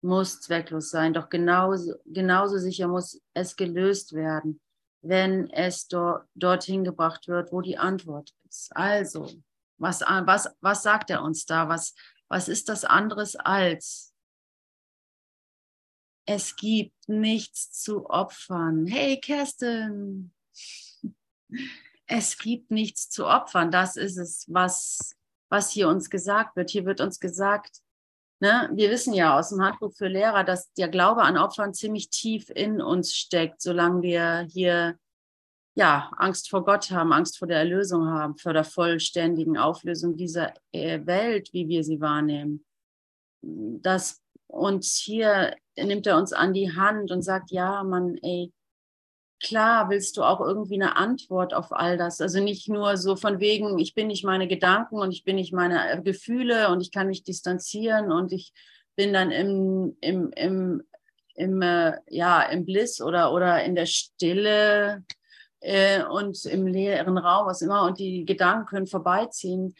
[0.01, 1.13] muss zwecklos sein.
[1.13, 4.59] Doch genauso, genauso sicher muss es gelöst werden,
[5.01, 8.75] wenn es do, dorthin gebracht wird, wo die Antwort ist.
[8.75, 9.29] Also,
[9.77, 11.69] was, was, was sagt er uns da?
[11.69, 11.95] Was,
[12.27, 14.14] was ist das anderes als?
[16.25, 18.87] Es gibt nichts zu opfern.
[18.87, 20.33] Hey, Kerstin,
[22.07, 23.71] es gibt nichts zu opfern.
[23.71, 25.15] Das ist es, was,
[25.49, 26.69] was hier uns gesagt wird.
[26.71, 27.81] Hier wird uns gesagt,
[28.39, 32.09] ne, wir wissen ja aus dem Handbuch für Lehrer, dass der Glaube an Opfern ziemlich
[32.09, 34.97] tief in uns steckt, solange wir hier
[35.77, 40.53] ja, Angst vor Gott haben, Angst vor der Erlösung haben, vor der vollständigen Auflösung dieser
[40.71, 42.65] äh, Welt, wie wir sie wahrnehmen.
[43.41, 48.51] Das, und hier nimmt er uns an die Hand und sagt, ja, man, ey,
[49.41, 52.21] klar willst du auch irgendwie eine Antwort auf all das.
[52.21, 55.53] Also nicht nur so von wegen, ich bin nicht meine Gedanken und ich bin nicht
[55.53, 58.53] meine äh, Gefühle und ich kann mich distanzieren und ich
[58.95, 60.83] bin dann im, im, im,
[61.35, 65.03] im, äh, ja, im Bliss oder, oder in der Stille
[65.59, 69.75] äh, und im leeren Raum, was immer, und die Gedanken können vorbeiziehen.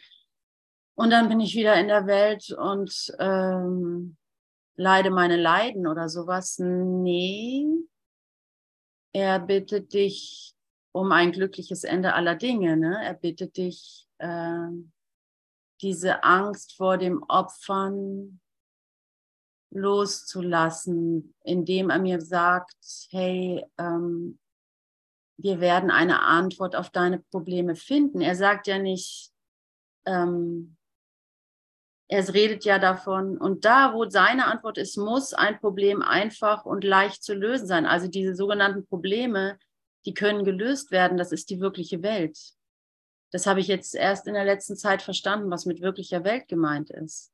[0.94, 4.16] Und dann bin ich wieder in der Welt und ähm,
[4.76, 6.58] leide meine Leiden oder sowas.
[6.58, 7.66] Nee,
[9.12, 10.54] er bittet dich
[10.92, 12.76] um ein glückliches Ende aller Dinge.
[12.76, 12.98] Ne?
[13.02, 14.68] Er bittet dich, äh,
[15.82, 18.40] diese Angst vor dem Opfern
[19.70, 22.76] loszulassen, indem er mir sagt,
[23.10, 24.38] hey, ähm,
[25.38, 28.22] wir werden eine Antwort auf deine Probleme finden.
[28.22, 29.32] Er sagt ja nicht,
[30.06, 30.75] ähm,
[32.08, 36.84] er redet ja davon, und da, wo seine Antwort ist, muss ein Problem einfach und
[36.84, 37.84] leicht zu lösen sein.
[37.84, 39.58] Also diese sogenannten Probleme,
[40.04, 41.18] die können gelöst werden.
[41.18, 42.38] Das ist die wirkliche Welt.
[43.32, 46.90] Das habe ich jetzt erst in der letzten Zeit verstanden, was mit wirklicher Welt gemeint
[46.90, 47.32] ist.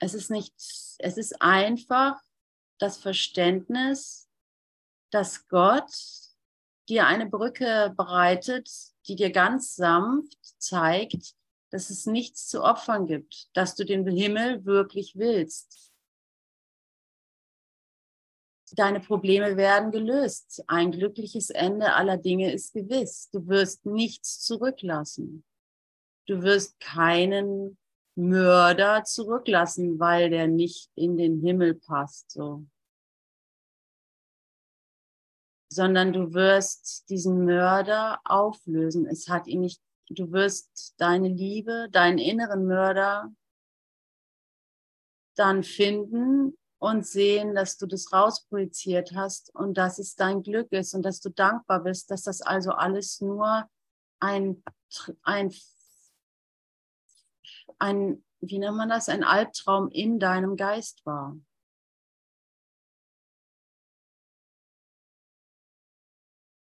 [0.00, 0.54] Es ist nicht,
[0.98, 2.20] es ist einfach
[2.78, 4.28] das Verständnis,
[5.10, 5.90] dass Gott
[6.88, 8.70] dir eine Brücke bereitet,
[9.08, 11.34] die dir ganz sanft zeigt,
[11.70, 15.92] dass es nichts zu opfern gibt, dass du den Himmel wirklich willst.
[18.72, 20.62] Deine Probleme werden gelöst.
[20.66, 23.30] Ein glückliches Ende aller Dinge ist gewiss.
[23.30, 25.44] Du wirst nichts zurücklassen.
[26.26, 27.78] Du wirst keinen
[28.14, 32.30] Mörder zurücklassen, weil der nicht in den Himmel passt.
[32.30, 32.66] So.
[35.70, 39.06] sondern du wirst diesen Mörder auflösen.
[39.06, 39.80] Es hat ihn nicht,
[40.10, 43.32] du wirst deine Liebe, deinen inneren Mörder
[45.34, 50.94] dann finden und sehen, dass du das rausprojiziert hast und dass es dein Glück ist
[50.94, 53.68] und dass du dankbar bist, dass das also alles nur
[54.20, 54.62] ein,
[55.22, 55.52] ein,
[57.78, 61.36] ein wie nennt man das, ein Albtraum in deinem Geist war.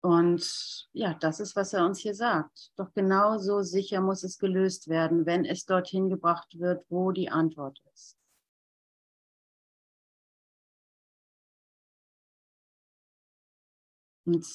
[0.02, 2.72] Und ja, das ist, was er uns hier sagt.
[2.78, 7.82] Doch genauso sicher muss es gelöst werden, wenn es dorthin gebracht wird, wo die Antwort
[7.93, 8.18] ist.
[14.26, 14.45] Und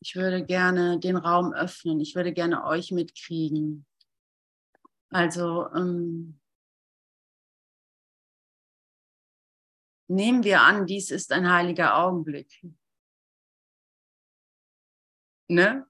[0.00, 2.00] ich würde gerne den Raum öffnen.
[2.00, 3.86] Ich würde gerne euch mitkriegen.
[5.10, 6.40] Also ähm,
[10.08, 12.64] nehmen wir an, dies ist ein heiliger Augenblick.
[15.54, 15.86] Ne?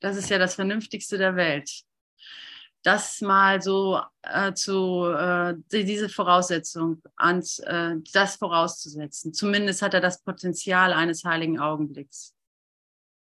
[0.00, 1.82] Das ist ja das Vernünftigste der Welt.
[2.82, 9.34] Das mal so äh, zu, äh, diese Voraussetzung, ans, äh, das vorauszusetzen.
[9.34, 12.34] Zumindest hat er das Potenzial eines heiligen Augenblicks.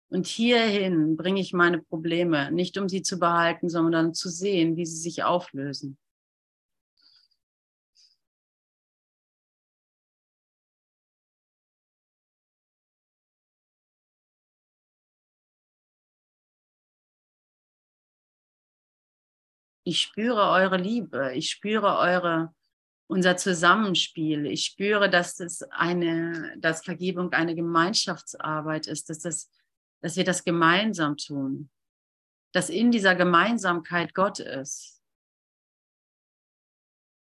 [0.09, 4.87] Und hierhin bringe ich meine Probleme, nicht um sie zu behalten, sondern zu sehen, wie
[4.87, 5.99] sie sich auflösen.
[19.91, 22.55] Ich spüre eure Liebe, ich spüre eure,
[23.09, 24.47] unser Zusammenspiel.
[24.47, 29.51] Ich spüre, dass es eine, dass Vergebung eine Gemeinschaftsarbeit ist, dass das
[30.01, 31.71] dass wir das gemeinsam tun,
[32.53, 35.03] dass in dieser Gemeinsamkeit Gott ist,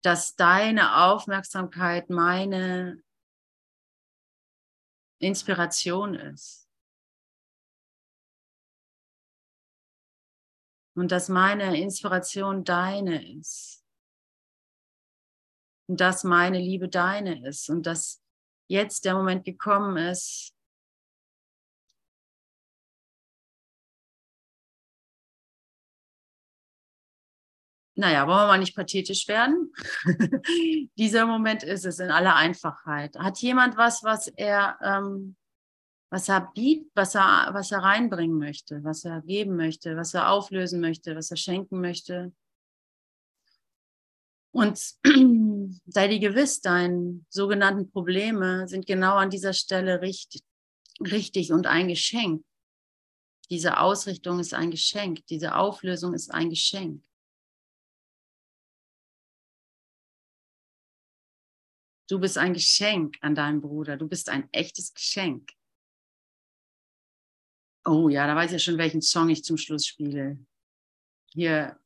[0.02, 3.02] dass deine Aufmerksamkeit meine
[5.18, 6.63] Inspiration ist.
[10.94, 13.84] Und dass meine Inspiration deine ist.
[15.88, 17.68] Und dass meine Liebe deine ist.
[17.68, 18.22] Und dass
[18.68, 20.54] jetzt der Moment gekommen ist,
[27.96, 29.72] naja, wollen wir mal nicht pathetisch werden?
[30.96, 33.16] Dieser Moment ist es in aller Einfachheit.
[33.18, 35.36] Hat jemand was, was er, ähm,
[36.14, 40.30] was er bietet, was er, was er reinbringen möchte, was er geben möchte, was er
[40.30, 42.32] auflösen möchte, was er schenken möchte?
[44.52, 44.78] Und
[45.86, 50.42] sei dir gewiss, deine sogenannten Probleme sind genau an dieser Stelle richtig,
[51.00, 52.44] richtig und ein Geschenk.
[53.50, 57.02] Diese Ausrichtung ist ein Geschenk, diese Auflösung ist ein Geschenk.
[62.08, 63.96] Du bist ein Geschenk an deinen Bruder.
[63.96, 65.50] Du bist ein echtes Geschenk.
[67.86, 70.38] Oh ja, da weiß ich ja schon, welchen Song ich zum Schluss spiele.
[71.32, 71.78] Hier,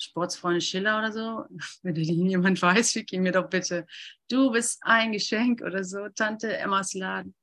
[0.00, 1.44] Sportsfreunde Schiller oder so.
[1.82, 3.86] Wenn jemand weiß, schick ihn mir doch bitte.
[4.30, 6.08] Du bist ein Geschenk oder so.
[6.08, 7.34] Tante Emmas Laden.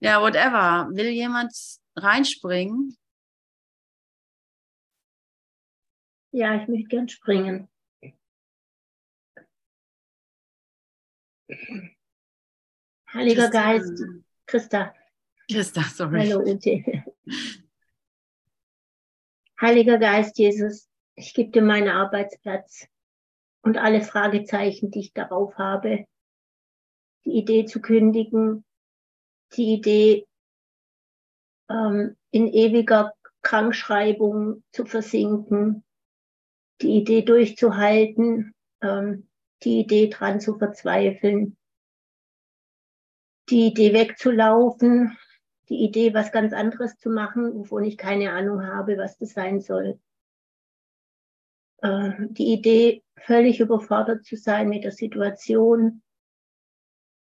[0.00, 0.88] Ja, whatever.
[0.90, 1.52] Will jemand
[1.96, 2.96] reinspringen?
[6.30, 7.68] Ja, ich möchte gern springen.
[13.12, 13.62] Heiliger Christa.
[13.62, 14.02] Geist,
[14.46, 14.94] Christa.
[15.50, 16.28] Christa, sorry.
[16.28, 16.84] Hallo, Ute.
[19.60, 22.86] Heiliger Geist, Jesus, ich gebe dir meinen Arbeitsplatz
[23.62, 26.04] und alle Fragezeichen, die ich darauf habe.
[27.24, 28.64] Die Idee zu kündigen,
[29.56, 30.26] die Idee,
[31.70, 35.82] ähm, in ewiger Krankschreibung zu versinken,
[36.82, 39.28] die Idee durchzuhalten, ähm,
[39.62, 41.56] die Idee dran zu verzweifeln,
[43.48, 45.16] die Idee wegzulaufen,
[45.68, 49.60] die Idee, was ganz anderes zu machen, wovon ich keine Ahnung habe, was das sein
[49.60, 50.00] soll.
[51.82, 56.02] Äh, die Idee, völlig überfordert zu sein mit der Situation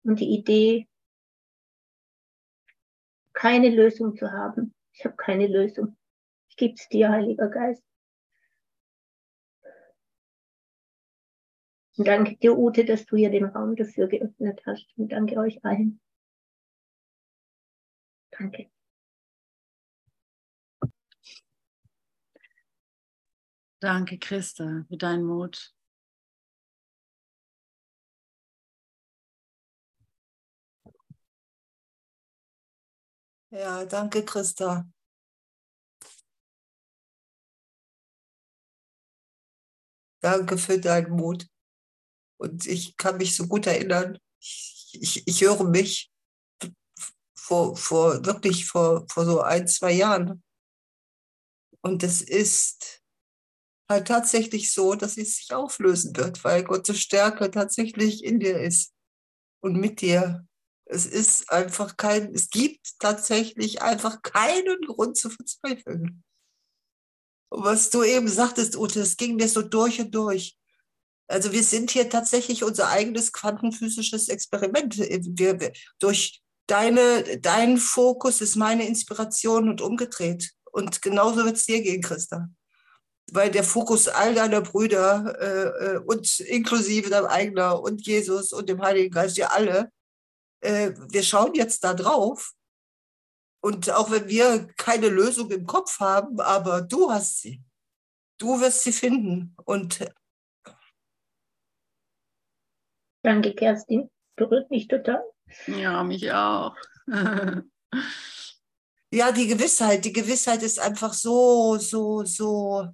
[0.03, 0.87] und die Idee,
[3.33, 4.73] keine Lösung zu haben.
[4.93, 5.95] Ich habe keine Lösung.
[6.49, 7.83] Ich gebe es dir, Heiliger Geist.
[11.97, 14.87] Und danke dir, Ute, dass du hier den Raum dafür geöffnet hast.
[14.97, 15.99] Und danke euch allen.
[18.39, 18.69] Danke.
[23.79, 25.73] Danke, Christa, für deinen Mut.
[33.51, 34.87] Ja, danke, Christa.
[40.21, 41.47] Danke für deinen Mut.
[42.39, 46.11] Und ich kann mich so gut erinnern, ich, ich, ich höre mich,
[47.47, 50.43] vor, vor wirklich vor, vor so ein, zwei Jahren.
[51.81, 53.01] Und es ist
[53.89, 58.93] halt tatsächlich so, dass es sich auflösen wird, weil Gottes Stärke tatsächlich in dir ist
[59.61, 60.45] und mit dir.
[60.89, 66.23] Es ist einfach kein, es gibt tatsächlich einfach keinen Grund zu verzweifeln.
[67.49, 70.57] Und was du eben sagtest, Ute, es ging mir so durch und durch.
[71.29, 74.97] Also wir sind hier tatsächlich unser eigenes quantenphysisches Experiment.
[74.97, 80.51] Wir, wir, durch deine, dein Fokus ist meine Inspiration und umgedreht.
[80.71, 82.49] Und genauso wird es dir gehen, Christa.
[83.31, 88.69] Weil der Fokus all deiner Brüder äh, äh, und inklusive deinem eigener und Jesus und
[88.69, 89.91] dem Heiligen Geist, wir alle,
[90.61, 92.53] äh, wir schauen jetzt da drauf.
[93.59, 97.61] Und auch wenn wir keine Lösung im Kopf haben, aber du hast sie.
[98.37, 99.55] Du wirst sie finden.
[99.65, 100.07] Und
[103.23, 104.09] Danke, Kerstin.
[104.35, 105.23] Berührt mich total.
[105.67, 106.75] Ja, mich auch.
[109.11, 112.87] ja, die Gewissheit, die Gewissheit ist einfach so, so, so,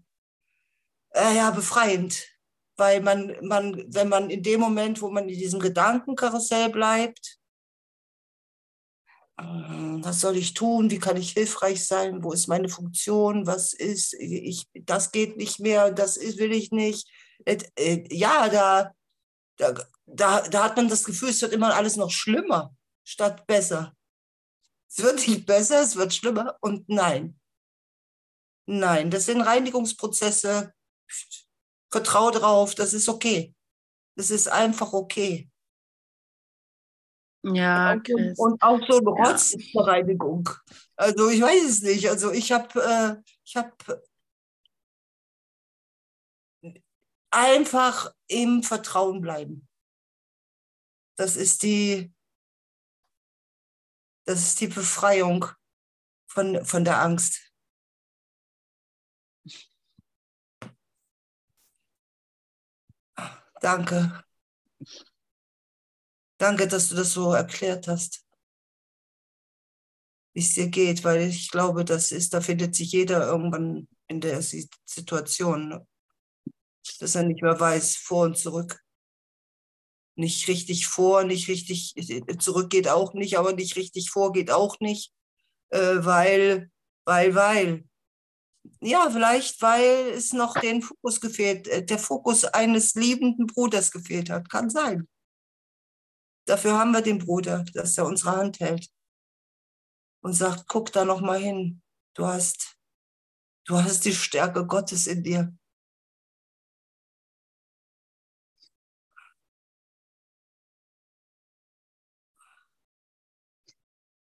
[1.14, 2.28] äh, ja, befreiend.
[2.76, 7.40] Weil man, man, wenn man in dem Moment, wo man in diesem Gedankenkarussell bleibt,
[9.38, 10.90] äh, was soll ich tun?
[10.92, 12.24] Wie kann ich hilfreich sein?
[12.24, 13.48] Wo ist meine Funktion?
[13.48, 17.08] Was ist, ich, das geht nicht mehr, das will ich nicht.
[17.46, 18.94] Äh, ja, da,
[19.58, 19.74] da,
[20.06, 23.96] da, da hat man das Gefühl, es wird immer alles noch schlimmer statt besser.
[24.90, 27.40] Es wird nicht besser, es wird schlimmer und nein.
[28.66, 30.74] Nein, das sind Reinigungsprozesse.
[31.92, 33.54] Vertrau drauf, das ist okay.
[34.16, 35.50] Das ist einfach okay.
[37.46, 39.82] Ja, und, auch so, und auch so ein Rotz ja.
[39.82, 40.50] eine Reinigung.
[40.96, 42.10] Also ich weiß es nicht.
[42.10, 43.76] Also ich habe äh, ich hab
[47.34, 49.68] einfach im Vertrauen bleiben.
[51.16, 52.14] Das ist die,
[54.26, 55.46] das ist die Befreiung
[56.28, 57.54] von, von der Angst.
[63.62, 64.24] Danke.
[66.38, 68.26] Danke, dass du das so erklärt hast,
[70.34, 74.20] wie es dir geht, weil ich glaube, das ist, da findet sich jeder irgendwann in
[74.20, 75.88] der Situation,
[77.00, 78.84] dass er nicht mehr weiß, vor und zurück
[80.16, 81.96] nicht richtig vor, nicht richtig
[82.40, 85.12] zurück geht auch nicht, aber nicht richtig vor geht auch nicht,
[85.70, 86.72] äh, weil,
[87.06, 87.90] weil, weil.
[88.80, 94.30] Ja, vielleicht, weil es noch den Fokus gefehlt, äh, der Fokus eines liebenden Bruders gefehlt
[94.30, 94.50] hat.
[94.50, 95.08] Kann sein.
[96.46, 98.90] Dafür haben wir den Bruder, dass er unsere Hand hält
[100.22, 101.82] und sagt, guck da noch mal hin.
[102.14, 102.78] Du hast,
[103.66, 105.58] du hast die Stärke Gottes in dir.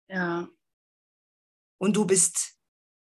[0.10, 0.48] Ja.
[1.80, 2.56] Und du bist,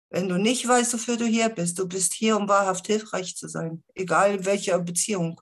[0.09, 3.47] wenn du nicht weißt, wofür du hier bist, du bist hier, um wahrhaft hilfreich zu
[3.47, 5.41] sein, egal in welcher Beziehung.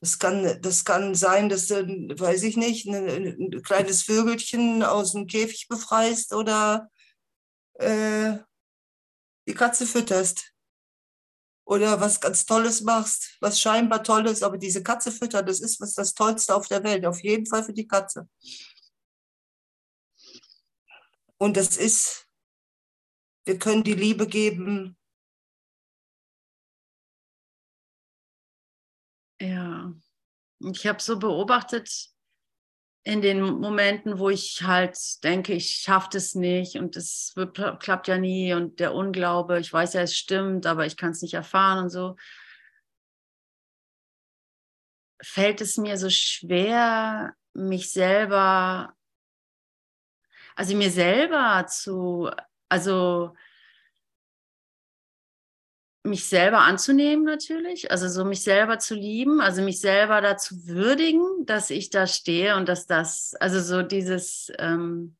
[0.00, 5.12] Das kann, das kann sein, dass du, weiß ich nicht, ein, ein kleines Vögelchen aus
[5.12, 6.90] dem Käfig befreist oder
[7.74, 8.36] äh,
[9.48, 10.50] die Katze fütterst.
[11.66, 15.80] Oder was ganz Tolles machst, was scheinbar toll ist, aber diese Katze füttern, das ist
[15.80, 18.28] was das Tollste auf der Welt, auf jeden Fall für die Katze.
[21.44, 22.26] Und das ist,
[23.44, 24.96] wir können die Liebe geben.
[29.38, 29.92] Ja,
[30.60, 32.08] ich habe so beobachtet
[33.02, 37.34] in den Momenten, wo ich halt denke, ich schaffe das nicht und es
[37.78, 41.20] klappt ja nie und der Unglaube, ich weiß ja, es stimmt, aber ich kann es
[41.20, 42.16] nicht erfahren und so,
[45.20, 48.96] fällt es mir so schwer, mich selber
[50.54, 52.30] also mir selber zu,
[52.68, 53.34] also
[56.06, 61.46] mich selber anzunehmen natürlich, also so mich selber zu lieben, also mich selber dazu würdigen,
[61.46, 65.16] dass ich da stehe und dass das, also so dieses, ähm,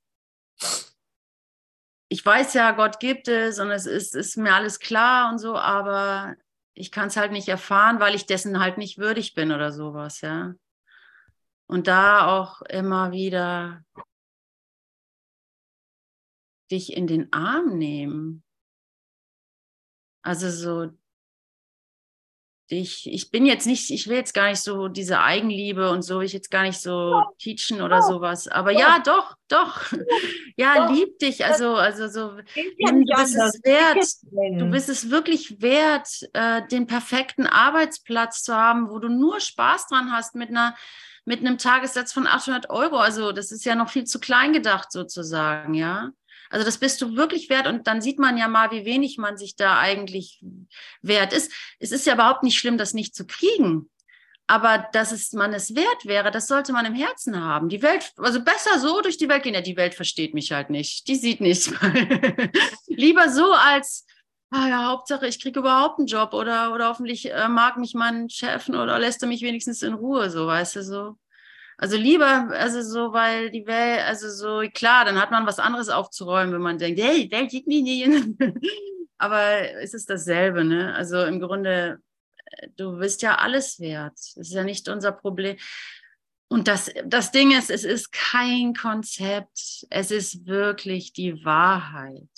[2.09, 5.57] ich weiß ja, Gott gibt es und es ist, ist mir alles klar und so,
[5.57, 6.37] aber
[6.74, 10.20] ich kann es halt nicht erfahren, weil ich dessen halt nicht würdig bin oder sowas,
[10.20, 10.55] ja.
[11.66, 13.82] Und da auch immer wieder
[16.70, 18.42] dich in den Arm nehmen.
[20.22, 20.90] Also so
[22.70, 23.06] dich.
[23.10, 26.32] Ich bin jetzt nicht, ich will jetzt gar nicht so diese Eigenliebe und so, ich
[26.32, 28.48] jetzt gar nicht so teachen oder sowas.
[28.48, 29.82] Aber ja, doch, doch.
[30.56, 31.44] Ja, lieb dich.
[31.44, 34.60] Also, also so, du bist es wert.
[34.60, 39.88] Du bist es wirklich wert, äh, den perfekten Arbeitsplatz zu haben, wo du nur Spaß
[39.88, 40.76] dran hast mit einer
[41.24, 42.98] mit einem Tagessatz von 800 Euro.
[42.98, 46.10] Also das ist ja noch viel zu klein gedacht sozusagen, ja.
[46.55, 49.36] Also das bist du wirklich wert und dann sieht man ja mal, wie wenig man
[49.36, 50.40] sich da eigentlich
[51.02, 51.50] wert ist.
[51.80, 53.90] Es ist ja überhaupt nicht schlimm, das nicht zu kriegen.
[54.46, 57.68] Aber dass es man es wert wäre, das sollte man im Herzen haben.
[57.68, 59.55] Die Welt, also besser so durch die Welt gehen.
[59.55, 61.09] Ja, die Welt versteht mich halt nicht.
[61.09, 61.72] Die sieht nichts.
[62.86, 64.07] Lieber so als,
[64.52, 68.30] ah ja, Hauptsache, ich kriege überhaupt einen Job oder, oder hoffentlich äh, mag mich mein
[68.30, 71.18] Chef oder lässt er mich wenigstens in Ruhe, so, weißt du, so.
[71.77, 75.89] Also lieber, also so, weil die Welt, also so, klar, dann hat man was anderes
[75.89, 78.09] aufzuräumen, wenn man denkt, hey, Welt sieht mich nicht.
[79.18, 80.95] Aber es ist dasselbe, ne?
[80.95, 82.01] Also im Grunde,
[82.47, 84.16] äh, du bist ja alles wert.
[84.16, 85.57] Das ist ja nicht unser Problem.
[86.49, 89.87] Und das, das Ding ist, es ist kein Konzept.
[89.91, 92.29] Es ist wirklich die Wahrheit.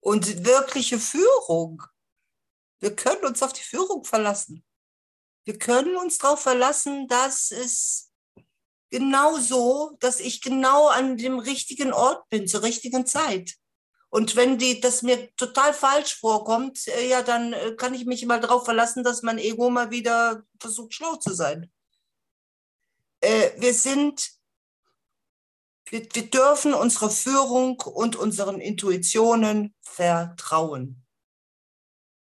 [0.00, 1.82] Und wirkliche Führung.
[2.78, 4.64] Wir können uns auf die Führung verlassen.
[5.44, 8.05] Wir können uns darauf verlassen, dass es
[8.90, 13.56] genau so, dass ich genau an dem richtigen Ort bin, zur richtigen Zeit.
[14.08, 18.24] Und wenn die, das mir total falsch vorkommt, äh, ja, dann äh, kann ich mich
[18.24, 21.70] mal darauf verlassen, dass mein Ego mal wieder versucht, schlau zu sein.
[23.20, 24.30] Äh, wir sind,
[25.90, 31.04] wir, wir dürfen unserer Führung und unseren Intuitionen vertrauen.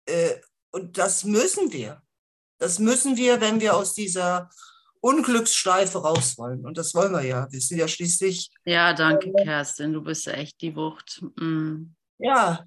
[0.05, 0.35] Äh,
[0.71, 2.01] und das müssen wir.
[2.57, 4.49] Das müssen wir, wenn wir aus dieser
[5.01, 6.65] Unglücksschleife raus wollen.
[6.65, 7.47] Und das wollen wir ja.
[7.51, 8.49] Wir sind ja schließlich.
[8.65, 9.93] Ja, danke, äh, Kerstin.
[9.93, 11.21] Du bist ja echt die Wucht.
[11.35, 11.93] Mm.
[12.19, 12.65] Ja,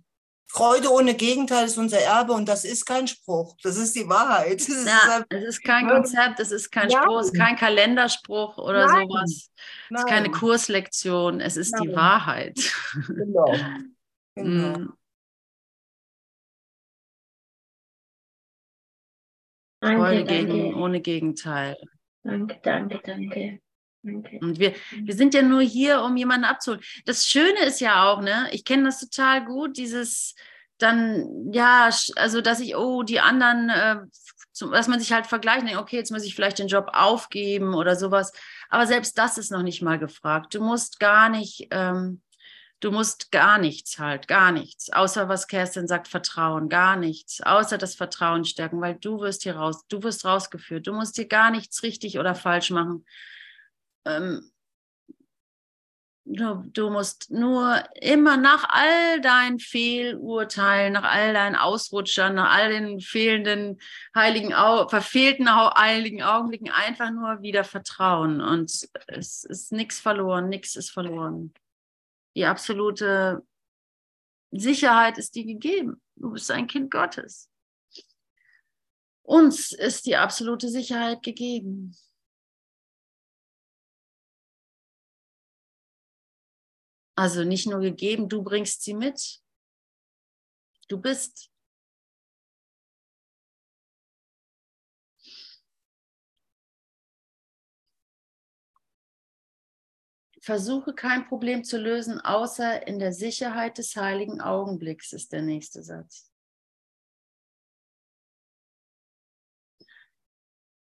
[0.54, 3.56] Freude ohne Gegenteil ist unser Erbe und das ist kein Spruch.
[3.64, 4.60] Das ist die Wahrheit.
[4.60, 7.02] Das ja, ist es ist kein Konzept, es ist kein ja.
[7.02, 9.08] Spruch, es ist kein Kalenderspruch oder Nein.
[9.08, 9.50] sowas.
[9.90, 11.82] Es ist keine Kurslektion, es ist Nein.
[11.82, 12.72] die Wahrheit.
[13.08, 13.56] Genau.
[14.36, 14.78] genau.
[14.78, 14.92] Mm.
[19.82, 21.76] Freude gegen, ohne Gegenteil.
[22.24, 23.60] Danke, danke, danke.
[24.06, 24.38] Okay.
[24.42, 26.82] Und wir, wir sind ja nur hier, um jemanden abzuholen.
[27.06, 30.34] Das Schöne ist ja auch, ne, ich kenne das total gut, dieses
[30.78, 33.96] dann, ja, also dass ich, oh, die anderen, äh,
[34.52, 37.74] zum, dass man sich halt vergleicht, denkt, okay, jetzt muss ich vielleicht den Job aufgeben
[37.74, 38.32] oder sowas.
[38.68, 40.54] Aber selbst das ist noch nicht mal gefragt.
[40.54, 42.20] Du musst gar nicht, ähm,
[42.84, 47.78] Du musst gar nichts halt, gar nichts, außer was Kerstin sagt, Vertrauen, gar nichts, außer
[47.78, 50.86] das Vertrauen stärken, weil du wirst hier raus, du wirst rausgeführt.
[50.86, 53.06] Du musst dir gar nichts richtig oder falsch machen.
[54.04, 54.52] Ähm,
[56.26, 62.68] du, du musst nur immer nach all deinen Fehlurteilen, nach all deinen Ausrutschern, nach all
[62.68, 63.80] den fehlenden
[64.14, 68.42] heiligen, Au verfehlten heiligen Augenblicken einfach nur wieder vertrauen.
[68.42, 71.54] Und es ist nichts verloren, nichts ist verloren
[72.34, 73.46] die absolute
[74.50, 76.00] Sicherheit ist dir gegeben.
[76.16, 77.50] Du bist ein Kind Gottes.
[79.22, 81.96] Uns ist die absolute Sicherheit gegeben.
[87.16, 89.40] Also nicht nur gegeben, du bringst sie mit.
[90.88, 91.50] Du bist
[100.44, 105.82] Versuche kein Problem zu lösen, außer in der Sicherheit des heiligen Augenblicks, ist der nächste
[105.82, 106.30] Satz.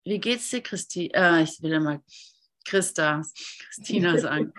[0.07, 1.11] Wie geht's dir, Christi?
[1.13, 2.01] Äh, ich will mal
[2.65, 3.21] Christa,
[3.69, 4.55] Christina sagen.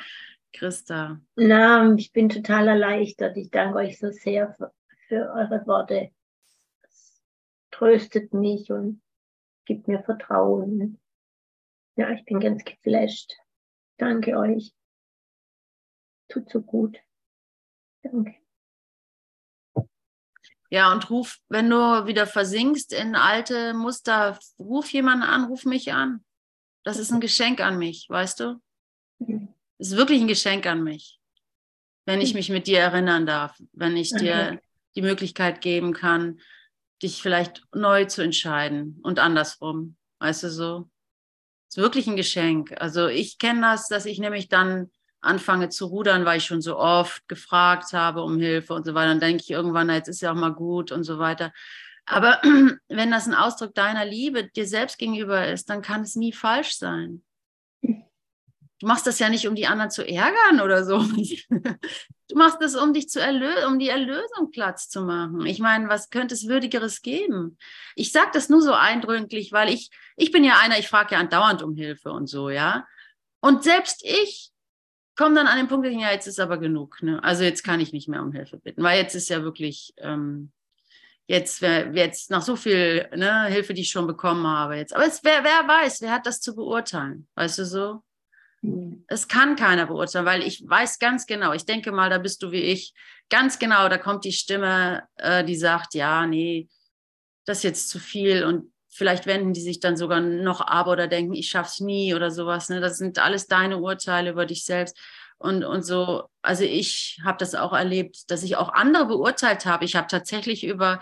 [0.54, 1.20] Christa.
[1.36, 3.36] Na, ich bin total erleichtert.
[3.38, 4.72] Ich danke euch so sehr für,
[5.08, 6.12] für eure Worte.
[6.84, 7.24] Es
[7.72, 9.02] tröstet mich und
[9.66, 11.00] gibt mir Vertrauen.
[11.96, 13.36] Ja, ich bin ganz geflasht.
[13.98, 14.74] Danke euch.
[16.28, 16.98] Tut so gut.
[18.04, 18.36] Danke.
[20.70, 21.78] Ja, und ruf, wenn du
[22.08, 26.26] wieder versinkst in alte Muster, ruf jemanden an, ruf mich an.
[26.84, 28.62] Das ist ein Geschenk an mich, weißt du?
[29.20, 29.54] Mhm.
[29.78, 31.20] Das ist wirklich ein Geschenk an mich,
[32.06, 32.38] wenn ich mhm.
[32.38, 34.60] mich mit dir erinnern darf, wenn ich dir
[34.96, 36.40] die Möglichkeit geben kann,
[37.02, 40.90] dich vielleicht neu zu entscheiden und andersrum, weißt du so?
[41.76, 42.74] Ist wirklich ein Geschenk.
[42.80, 46.78] Also ich kenne das, dass ich nämlich dann anfange zu rudern, weil ich schon so
[46.78, 49.10] oft gefragt habe um Hilfe und so weiter.
[49.10, 51.52] Dann denke ich irgendwann, jetzt ist ja auch mal gut und so weiter.
[52.06, 52.40] Aber
[52.88, 56.78] wenn das ein Ausdruck deiner Liebe dir selbst gegenüber ist, dann kann es nie falsch
[56.78, 57.24] sein.
[58.80, 61.04] Du machst das ja nicht, um die anderen zu ärgern oder so.
[62.28, 65.46] Du machst es, um dich zu erlösen, um die Erlösung Platz zu machen.
[65.46, 67.60] Ich meine, was könnte es Würdigeres geben?
[67.96, 71.20] Ich sage das nur so eindrücklich, weil ich, ich bin ja einer, ich frage ja
[71.20, 72.88] andauernd um Hilfe und so, ja.
[73.42, 74.50] Und selbst ich
[75.16, 77.04] komme dann an den Punkt, ja, jetzt ist aber genug.
[77.04, 77.24] Ne?
[77.24, 80.52] Also jetzt kann ich nicht mehr um Hilfe bitten, weil jetzt ist ja wirklich, ähm,
[81.28, 84.96] jetzt, jetzt nach so viel ne, Hilfe, die ich schon bekommen habe jetzt.
[84.96, 87.28] Aber es, wer, wer weiß, wer hat das zu beurteilen?
[87.36, 88.04] Weißt du so?
[89.08, 92.52] Es kann keiner beurteilen, weil ich weiß ganz genau, ich denke mal, da bist du
[92.52, 92.94] wie ich,
[93.30, 96.68] ganz genau, da kommt die Stimme, äh, die sagt, ja, nee,
[97.46, 101.08] das ist jetzt zu viel und vielleicht wenden die sich dann sogar noch ab oder
[101.08, 102.70] denken, ich schaff's nie oder sowas.
[102.70, 102.80] Ne?
[102.80, 104.98] Das sind alles deine Urteile über dich selbst.
[105.38, 109.84] Und, und so, also ich habe das auch erlebt, dass ich auch andere beurteilt habe.
[109.84, 111.02] Ich habe tatsächlich über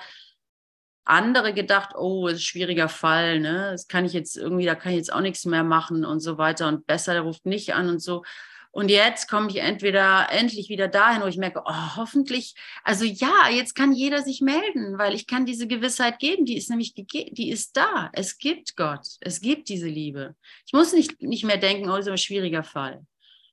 [1.05, 3.69] andere gedacht, oh, ist ein schwieriger Fall, ne?
[3.71, 6.37] Das kann ich jetzt irgendwie, da kann ich jetzt auch nichts mehr machen und so
[6.37, 8.23] weiter und besser, der ruft nicht an und so.
[8.71, 13.47] Und jetzt komme ich entweder endlich wieder dahin, wo ich merke, oh, hoffentlich, also ja,
[13.51, 17.49] jetzt kann jeder sich melden, weil ich kann diese Gewissheit geben, die ist nämlich, die
[17.51, 18.09] ist da.
[18.13, 20.35] Es gibt Gott, es gibt diese Liebe.
[20.65, 23.05] Ich muss nicht, nicht mehr denken, oh, ist ein schwieriger Fall.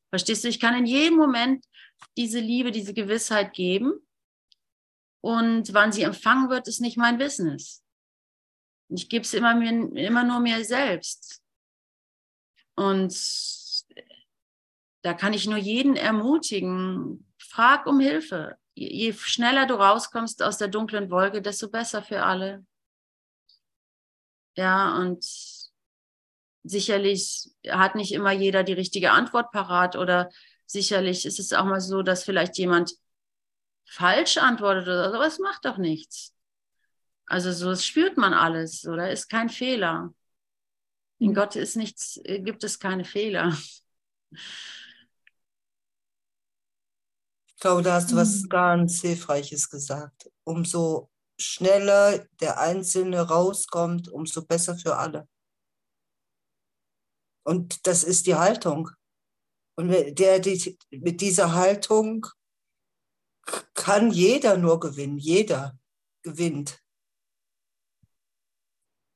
[0.08, 0.48] Verstehst du?
[0.48, 1.66] Ich kann in jedem Moment
[2.16, 4.00] diese Liebe, diese Gewissheit geben
[5.20, 7.82] und wann sie empfangen wird, ist nicht mein Business.
[8.88, 11.42] Ich gebe es immer, immer nur mir selbst.
[12.74, 13.14] Und
[15.02, 18.56] da kann ich nur jeden ermutigen, frag um Hilfe.
[18.74, 22.64] Je schneller du rauskommst aus der dunklen Wolke, desto besser für alle.
[24.56, 25.24] Ja, und
[26.62, 30.30] sicherlich hat nicht immer jeder die richtige Antwort parat oder
[30.66, 32.94] sicherlich ist es auch mal so, dass vielleicht jemand
[33.90, 36.32] falsch antwortet oder so, es macht doch nichts.
[37.26, 40.14] Also so spürt man alles, oder ist kein Fehler.
[41.18, 41.34] In.
[41.34, 43.56] Gott ist nichts, äh, gibt es keine Fehler.
[47.46, 48.48] Ich glaube, da hast du was mhm.
[48.48, 50.30] ganz Hilfreiches gesagt.
[50.44, 55.28] Umso schneller der Einzelne rauskommt, umso besser für alle.
[57.42, 58.90] Und das ist die Haltung.
[59.74, 59.88] Und
[60.18, 62.26] der, die, mit dieser Haltung
[63.74, 65.18] kann jeder nur gewinnen.
[65.18, 65.78] Jeder
[66.22, 66.80] gewinnt.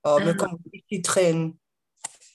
[0.02, 1.60] Oh, mir kommen die Tränen.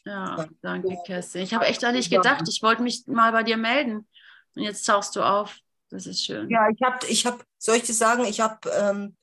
[0.06, 1.44] Ja, danke, Kerstin.
[1.44, 2.48] Ich habe echt an dich gedacht.
[2.50, 4.08] Ich wollte mich mal bei dir melden.
[4.56, 5.58] Und jetzt tauchst du auf.
[5.90, 6.50] Das ist schön.
[6.50, 9.16] Ja, ich habe, ich hab, soll ich dir sagen, ich habe ähm,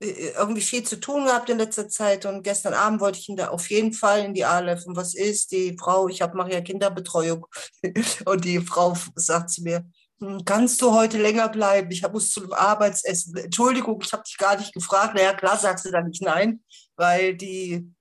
[0.00, 3.36] äh, irgendwie viel zu tun gehabt in letzter Zeit und gestern Abend wollte ich ihn
[3.36, 4.86] da auf jeden Fall in die Aleph.
[4.86, 6.08] Und was ist die Frau?
[6.08, 7.46] Ich mache ja Kinderbetreuung
[8.24, 9.84] und die Frau sagt zu mir,
[10.44, 11.90] kannst du heute länger bleiben?
[11.90, 13.36] Ich muss zu einem Arbeitsessen.
[13.36, 15.14] Entschuldigung, ich habe dich gar nicht gefragt.
[15.14, 16.62] Naja, klar sagst du dann nicht nein,
[16.96, 17.92] weil die,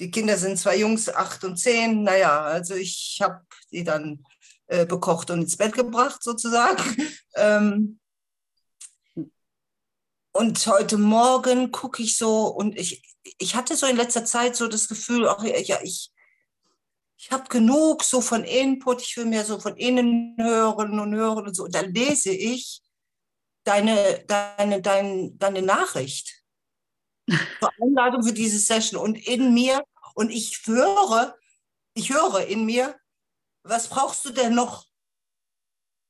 [0.00, 2.02] die Kinder sind zwei Jungs, acht und zehn.
[2.02, 4.24] Naja, also ich habe die dann
[4.66, 6.82] äh, bekocht und ins Bett gebracht sozusagen.
[7.36, 8.00] ähm,
[10.32, 13.02] und heute Morgen gucke ich so und ich,
[13.38, 16.12] ich hatte so in letzter Zeit so das Gefühl, ach ja, ich,
[17.20, 21.48] ich habe genug so von Input, ich will mehr so von innen hören und hören
[21.48, 21.64] und so.
[21.64, 22.80] Und dann lese ich
[23.62, 26.42] deine, deine, deine, deine Nachricht.
[27.82, 28.98] Einladung für diese Session.
[29.02, 31.36] Und in mir, und ich höre,
[31.92, 32.98] ich höre in mir,
[33.64, 34.86] was brauchst du denn noch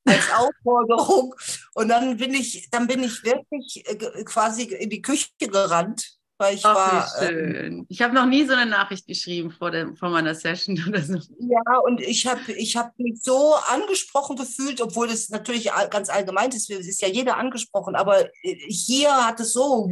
[0.07, 1.35] als Aufforderung?
[1.75, 6.55] Und dann bin ich, dann bin ich wirklich äh, quasi in die Küche gerannt weil
[6.55, 7.09] ich Ach, war.
[7.19, 7.85] Schön.
[7.91, 11.19] ich habe noch nie so eine Nachricht geschrieben vor, dem, vor meiner Session oder so.
[11.39, 16.51] Ja, und ich habe ich hab mich so angesprochen gefühlt, obwohl das natürlich ganz allgemein
[16.51, 16.71] ist.
[16.71, 19.87] Es ist ja jeder angesprochen, aber äh, hier hat es so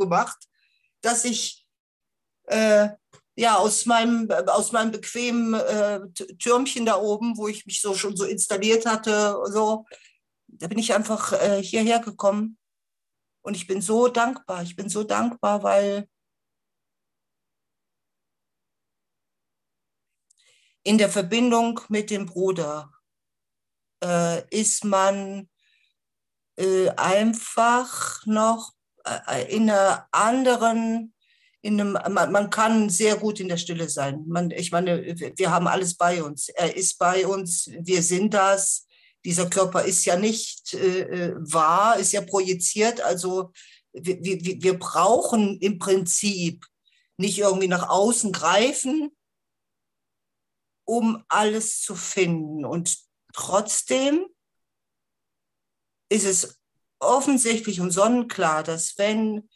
[0.00, 0.36] gemacht,
[1.00, 1.64] dass ich
[2.46, 2.88] äh,
[3.36, 6.00] ja aus meinem, aus meinem bequemen äh,
[6.40, 9.86] Türmchen da oben, wo ich mich so schon so installiert hatte, so,
[10.48, 12.57] da bin ich einfach äh, hierher gekommen
[13.42, 14.62] und ich bin so dankbar.
[14.62, 16.08] Ich bin so dankbar, weil
[20.82, 22.90] in der Verbindung mit dem Bruder
[24.02, 25.48] äh, ist man
[26.56, 28.72] äh, einfach noch
[29.04, 31.14] äh, in einer anderen,
[31.60, 34.24] in einem, man, man, kann sehr gut in der Stille sein.
[34.26, 35.04] Man, ich meine,
[35.36, 36.48] wir haben alles bei uns.
[36.48, 38.87] Er ist bei uns, wir sind das
[39.24, 43.00] dieser Körper ist ja nicht äh, äh, wahr, ist ja projiziert.
[43.00, 43.52] Also
[43.92, 46.66] wir, wir, wir brauchen im Prinzip
[47.16, 49.10] nicht irgendwie nach außen greifen,
[50.84, 52.64] um alles zu finden.
[52.64, 52.96] Und
[53.34, 54.26] trotzdem
[56.10, 56.60] ist es
[57.00, 59.48] offensichtlich und sonnenklar, dass wenn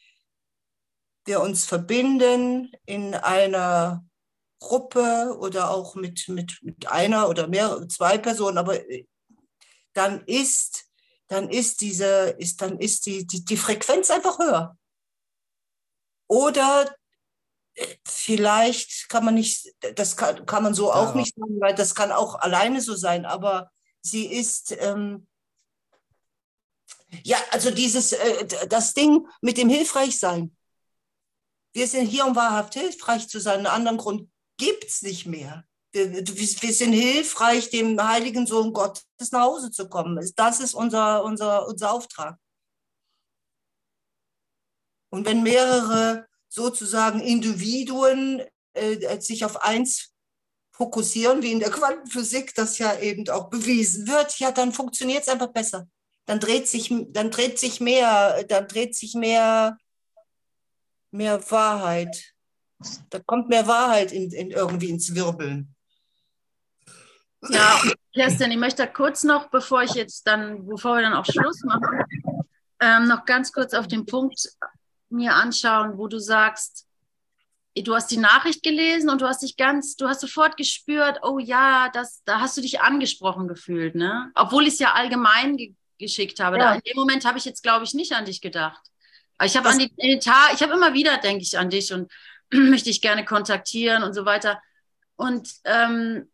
[1.24, 4.04] wir uns verbinden in einer
[4.60, 8.78] Gruppe oder auch mit, mit, mit einer oder mehr, zwei Personen, aber
[9.92, 10.92] dann ist
[11.32, 14.76] dann ist diese, ist, dann ist die, die, die Frequenz einfach höher.
[16.28, 16.94] Oder
[17.74, 20.94] äh, vielleicht kann man nicht, das kann, kann man so ja.
[20.94, 23.70] auch nicht sagen, weil das kann auch alleine so sein, aber
[24.02, 25.26] sie ist, ähm,
[27.24, 30.54] ja, also dieses, äh, das Ding mit dem Hilfreichsein.
[31.72, 33.60] Wir sind hier, um wahrhaft hilfreich zu sein.
[33.60, 35.64] Einen anderen Grund gibt es nicht mehr.
[35.92, 40.18] Wir, wir, sind hilfreich, dem heiligen Sohn Gottes nach Hause zu kommen.
[40.36, 42.38] Das ist unser, unser, unser Auftrag.
[45.10, 50.12] Und wenn mehrere sozusagen Individuen äh, sich auf eins
[50.72, 55.28] fokussieren, wie in der Quantenphysik das ja eben auch bewiesen wird, ja, dann funktioniert es
[55.28, 55.86] einfach besser.
[56.24, 59.76] Dann dreht sich, dann dreht sich mehr, dann dreht sich mehr,
[61.10, 62.32] mehr Wahrheit.
[63.10, 65.74] Da kommt mehr Wahrheit in, in irgendwie ins Wirbeln.
[67.48, 67.80] Ja,
[68.14, 72.04] Kerstin, ich möchte kurz noch, bevor ich jetzt dann, bevor wir dann auch Schluss machen,
[72.80, 74.48] ähm, noch ganz kurz auf den Punkt
[75.08, 76.86] mir anschauen, wo du sagst,
[77.76, 81.38] du hast die Nachricht gelesen und du hast dich ganz, du hast sofort gespürt, oh
[81.38, 84.30] ja, das, da hast du dich angesprochen gefühlt, ne?
[84.34, 86.58] Obwohl ich es ja allgemein ge geschickt habe.
[86.58, 86.64] Ja.
[86.64, 88.82] Da, in dem Moment habe ich jetzt, glaube ich, nicht an dich gedacht.
[89.38, 91.92] Aber ich habe an die, den Tag, ich habe immer wieder, denke ich, an dich
[91.92, 92.10] und
[92.52, 94.60] möchte dich gerne kontaktieren und so weiter.
[95.14, 96.28] Und ähm,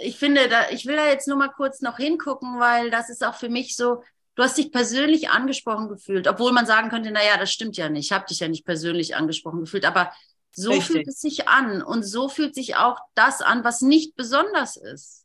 [0.00, 3.24] ich finde, da, ich will da jetzt nur mal kurz noch hingucken, weil das ist
[3.24, 4.02] auch für mich so,
[4.34, 8.06] du hast dich persönlich angesprochen gefühlt, obwohl man sagen könnte, naja, das stimmt ja nicht,
[8.06, 10.12] ich habe dich ja nicht persönlich angesprochen gefühlt, aber
[10.52, 10.86] so Richtig.
[10.86, 15.24] fühlt es sich an und so fühlt sich auch das an, was nicht besonders ist.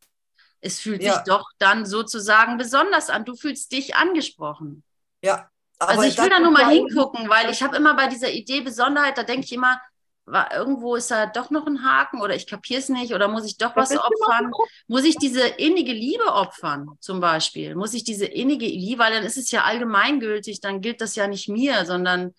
[0.62, 1.14] Es fühlt ja.
[1.14, 3.26] sich doch dann sozusagen besonders an.
[3.26, 4.84] Du fühlst dich angesprochen.
[5.22, 5.50] Ja.
[5.80, 9.18] also ich will da nur mal hingucken, weil ich habe immer bei dieser Idee Besonderheit,
[9.18, 9.80] da denke ich immer,
[10.26, 13.46] war, irgendwo ist da doch noch ein Haken oder ich kapiere es nicht oder muss
[13.46, 14.52] ich doch was opfern?
[14.88, 17.76] Muss ich diese innige Liebe opfern zum Beispiel?
[17.76, 21.28] Muss ich diese innige Liebe, weil dann ist es ja allgemeingültig, dann gilt das ja
[21.28, 22.34] nicht mir, sondern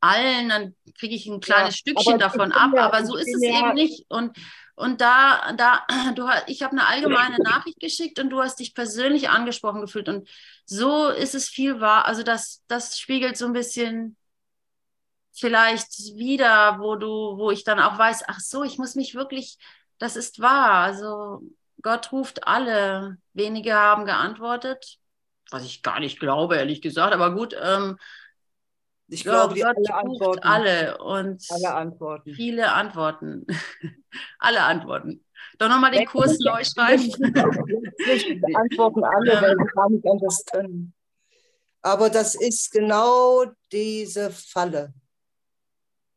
[0.00, 3.42] allen, dann kriege ich ein kleines ja, Stückchen davon ab, ja, aber so ist es
[3.42, 4.04] ja, eben nicht.
[4.10, 4.36] Und,
[4.74, 9.30] und da, da, du, ich habe eine allgemeine Nachricht geschickt und du hast dich persönlich
[9.30, 10.10] angesprochen gefühlt.
[10.10, 10.28] Und
[10.66, 12.04] so ist es viel wahr.
[12.04, 14.16] Also das, das spiegelt so ein bisschen
[15.34, 19.58] vielleicht wieder, wo du, wo ich dann auch weiß, ach so, ich muss mich wirklich,
[19.98, 20.84] das ist wahr.
[20.84, 21.42] Also
[21.82, 23.18] Gott ruft alle.
[23.32, 24.98] Wenige haben geantwortet,
[25.50, 27.54] was ich gar nicht glaube, ehrlich gesagt, aber gut.
[27.60, 27.98] Ähm,
[29.08, 30.42] ich glaube, Gott alle Antworten.
[30.42, 32.34] Alle und alle Antworten.
[32.34, 33.46] viele Antworten.
[34.38, 35.24] alle Antworten.
[35.58, 37.12] Doch nochmal den Kurs neu schreiben.
[38.54, 40.94] Antworten alle, weil sie gar nicht anders können.
[41.82, 44.94] Aber das ist genau diese Falle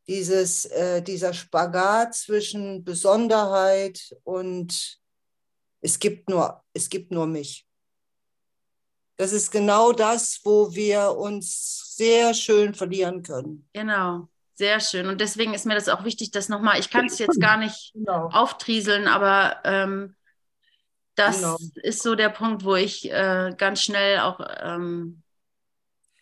[0.08, 4.98] dieses, äh, dieser Spagat zwischen Besonderheit und
[5.80, 7.66] es gibt nur, es gibt nur mich.
[9.16, 13.68] Das ist genau das, wo wir uns sehr schön verlieren können.
[13.72, 15.08] Genau, sehr schön.
[15.08, 17.92] Und deswegen ist mir das auch wichtig, dass nochmal, ich kann es jetzt gar nicht
[17.94, 18.28] genau.
[18.32, 20.14] auftrieseln, aber ähm,
[21.16, 21.56] das genau.
[21.74, 25.22] ist so der Punkt, wo ich äh, ganz schnell auch ähm,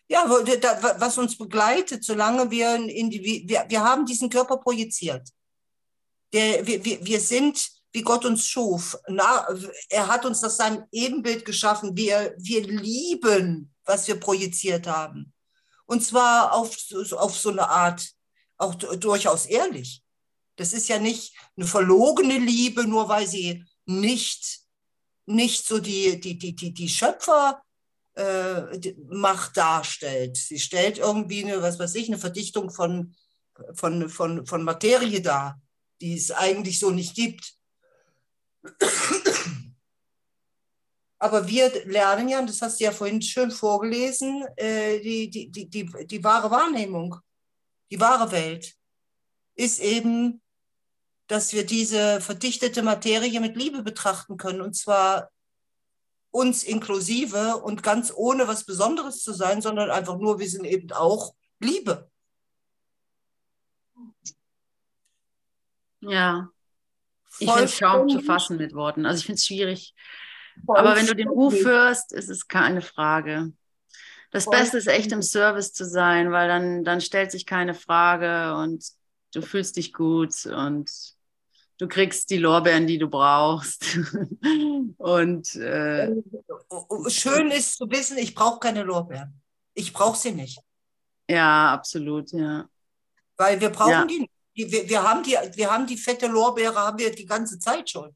[0.09, 5.29] ja, was uns begleitet, solange wir, in die, wir, wir haben diesen Körper projiziert.
[6.33, 8.97] Der, wir, wir, wir sind, wie Gott uns schuf.
[9.09, 9.47] Na,
[9.89, 11.97] er hat uns nach seinem Ebenbild geschaffen.
[11.97, 15.33] Wir, wir lieben, was wir projiziert haben.
[15.87, 16.77] Und zwar auf,
[17.13, 18.09] auf so eine Art,
[18.59, 20.03] auch durchaus ehrlich.
[20.57, 24.61] Das ist ja nicht eine verlogene Liebe, nur weil sie nicht,
[25.27, 27.63] nicht so die, die, die, die, die Schöpfer
[28.17, 30.37] äh, Macht darstellt.
[30.37, 33.15] Sie stellt irgendwie eine, was weiß ich, eine Verdichtung von,
[33.75, 35.61] von, von, von Materie dar,
[36.01, 37.55] die es eigentlich so nicht gibt.
[41.19, 45.51] Aber wir lernen ja, und das hast du ja vorhin schön vorgelesen, äh, die, die,
[45.51, 47.17] die, die, die wahre Wahrnehmung,
[47.91, 48.75] die wahre Welt
[49.55, 50.43] ist eben,
[51.27, 54.61] dass wir diese verdichtete Materie mit Liebe betrachten können.
[54.61, 55.31] Und zwar
[56.37, 60.93] uns inklusive und ganz ohne was Besonderes zu sein, sondern einfach nur, wir sind eben
[60.93, 62.11] auch Liebe.
[66.01, 66.51] Ja,
[67.39, 69.07] ich finde es kaum zu fassen mit Worten.
[69.07, 69.95] Also ich finde es schwierig.
[70.69, 73.53] Aber wenn du den Ruf hörst, ist es keine Frage.
[74.31, 78.55] Das Beste ist echt im Service zu sein, weil dann, dann stellt sich keine Frage
[78.57, 78.85] und
[79.33, 80.91] du fühlst dich gut und
[81.79, 83.99] du kriegst die Lorbeeren, die du brauchst.
[84.99, 86.11] und äh,
[87.09, 89.41] schön ist zu wissen, ich brauche keine Lorbeeren.
[89.75, 90.61] Ich brauche sie nicht.
[91.29, 92.69] Ja, absolut, ja.
[93.37, 94.05] Weil wir brauchen ja.
[94.07, 97.59] die, die wir, wir, haben die, wir haben die fette Lorbeere, haben wir die ganze
[97.59, 98.15] Zeit schon.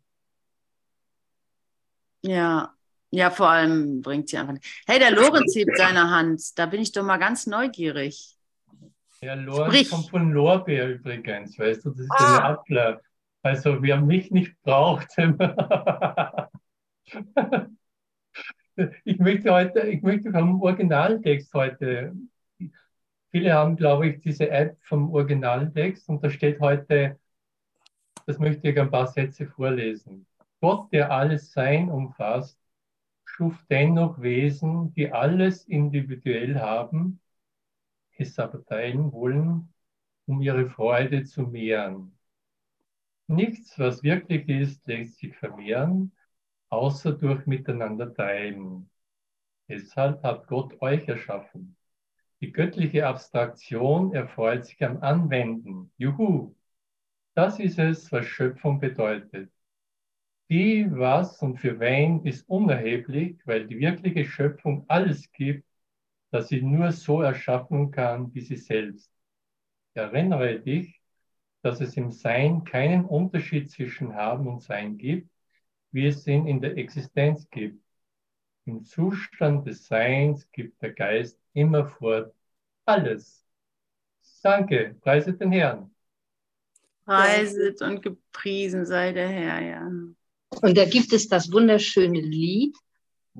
[2.22, 2.74] Ja,
[3.10, 4.52] Ja, vor allem bringt sie einfach.
[4.54, 4.82] nicht.
[4.86, 6.58] Hey, der Lorenz hebt seine Hand.
[6.58, 8.36] Da bin ich doch mal ganz neugierig.
[9.22, 9.90] Ja, Lorenz Sprich.
[9.90, 12.38] kommt von Lorbeer übrigens, weißt du, das ist Ah.
[12.38, 13.00] eine Adler.
[13.42, 15.16] Also wer mich nicht braucht.
[19.04, 22.14] ich möchte heute, ich möchte vom Originaltext heute.
[23.30, 27.18] Viele haben, glaube ich, diese App vom Originaltext und da steht heute,
[28.26, 30.26] das möchte ich ein paar Sätze vorlesen.
[30.60, 32.58] Gott, der alles Sein umfasst,
[33.24, 37.20] schuf dennoch Wesen, die alles individuell haben,
[38.18, 39.72] es aber teilen wollen,
[40.26, 42.19] um ihre Freude zu mehren.
[43.30, 46.10] Nichts, was wirklich ist, lässt sich vermehren,
[46.68, 48.90] außer durch Miteinander teilen.
[49.68, 51.76] Deshalb hat Gott euch erschaffen.
[52.40, 55.92] Die göttliche Abstraktion erfreut sich am Anwenden.
[55.96, 56.56] Juhu!
[57.34, 59.52] Das ist es, was Schöpfung bedeutet.
[60.48, 65.64] Wie, was und für wen ist unerheblich, weil die wirkliche Schöpfung alles gibt,
[66.32, 69.12] dass sie nur so erschaffen kann, wie sie selbst.
[69.94, 70.99] Erinnere dich,
[71.62, 75.30] dass es im Sein keinen Unterschied zwischen Haben und Sein gibt,
[75.92, 77.82] wie es ihn in der Existenz gibt.
[78.64, 82.32] Im Zustand des Seins gibt der Geist immerfort
[82.84, 83.44] alles.
[84.42, 85.94] Danke, preise den Herrn.
[87.04, 89.90] Preiset und gepriesen sei der Herr, ja.
[90.62, 92.76] Und da gibt es das wunderschöne Lied,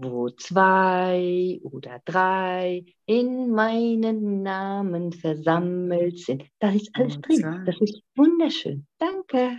[0.03, 6.45] wo zwei oder drei in meinen Namen versammelt sind.
[6.59, 7.41] Da ist alles drin.
[7.41, 7.65] zwei.
[7.67, 8.87] Das ist wunderschön.
[8.99, 9.59] Danke.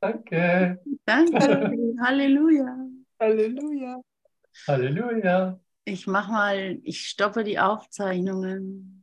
[0.00, 0.80] Danke.
[1.04, 1.38] Danke.
[2.00, 2.76] Halleluja.
[3.20, 4.00] Halleluja.
[4.66, 5.60] Halleluja.
[5.84, 8.97] Ich mach mal, ich stoppe die Aufzeichnungen.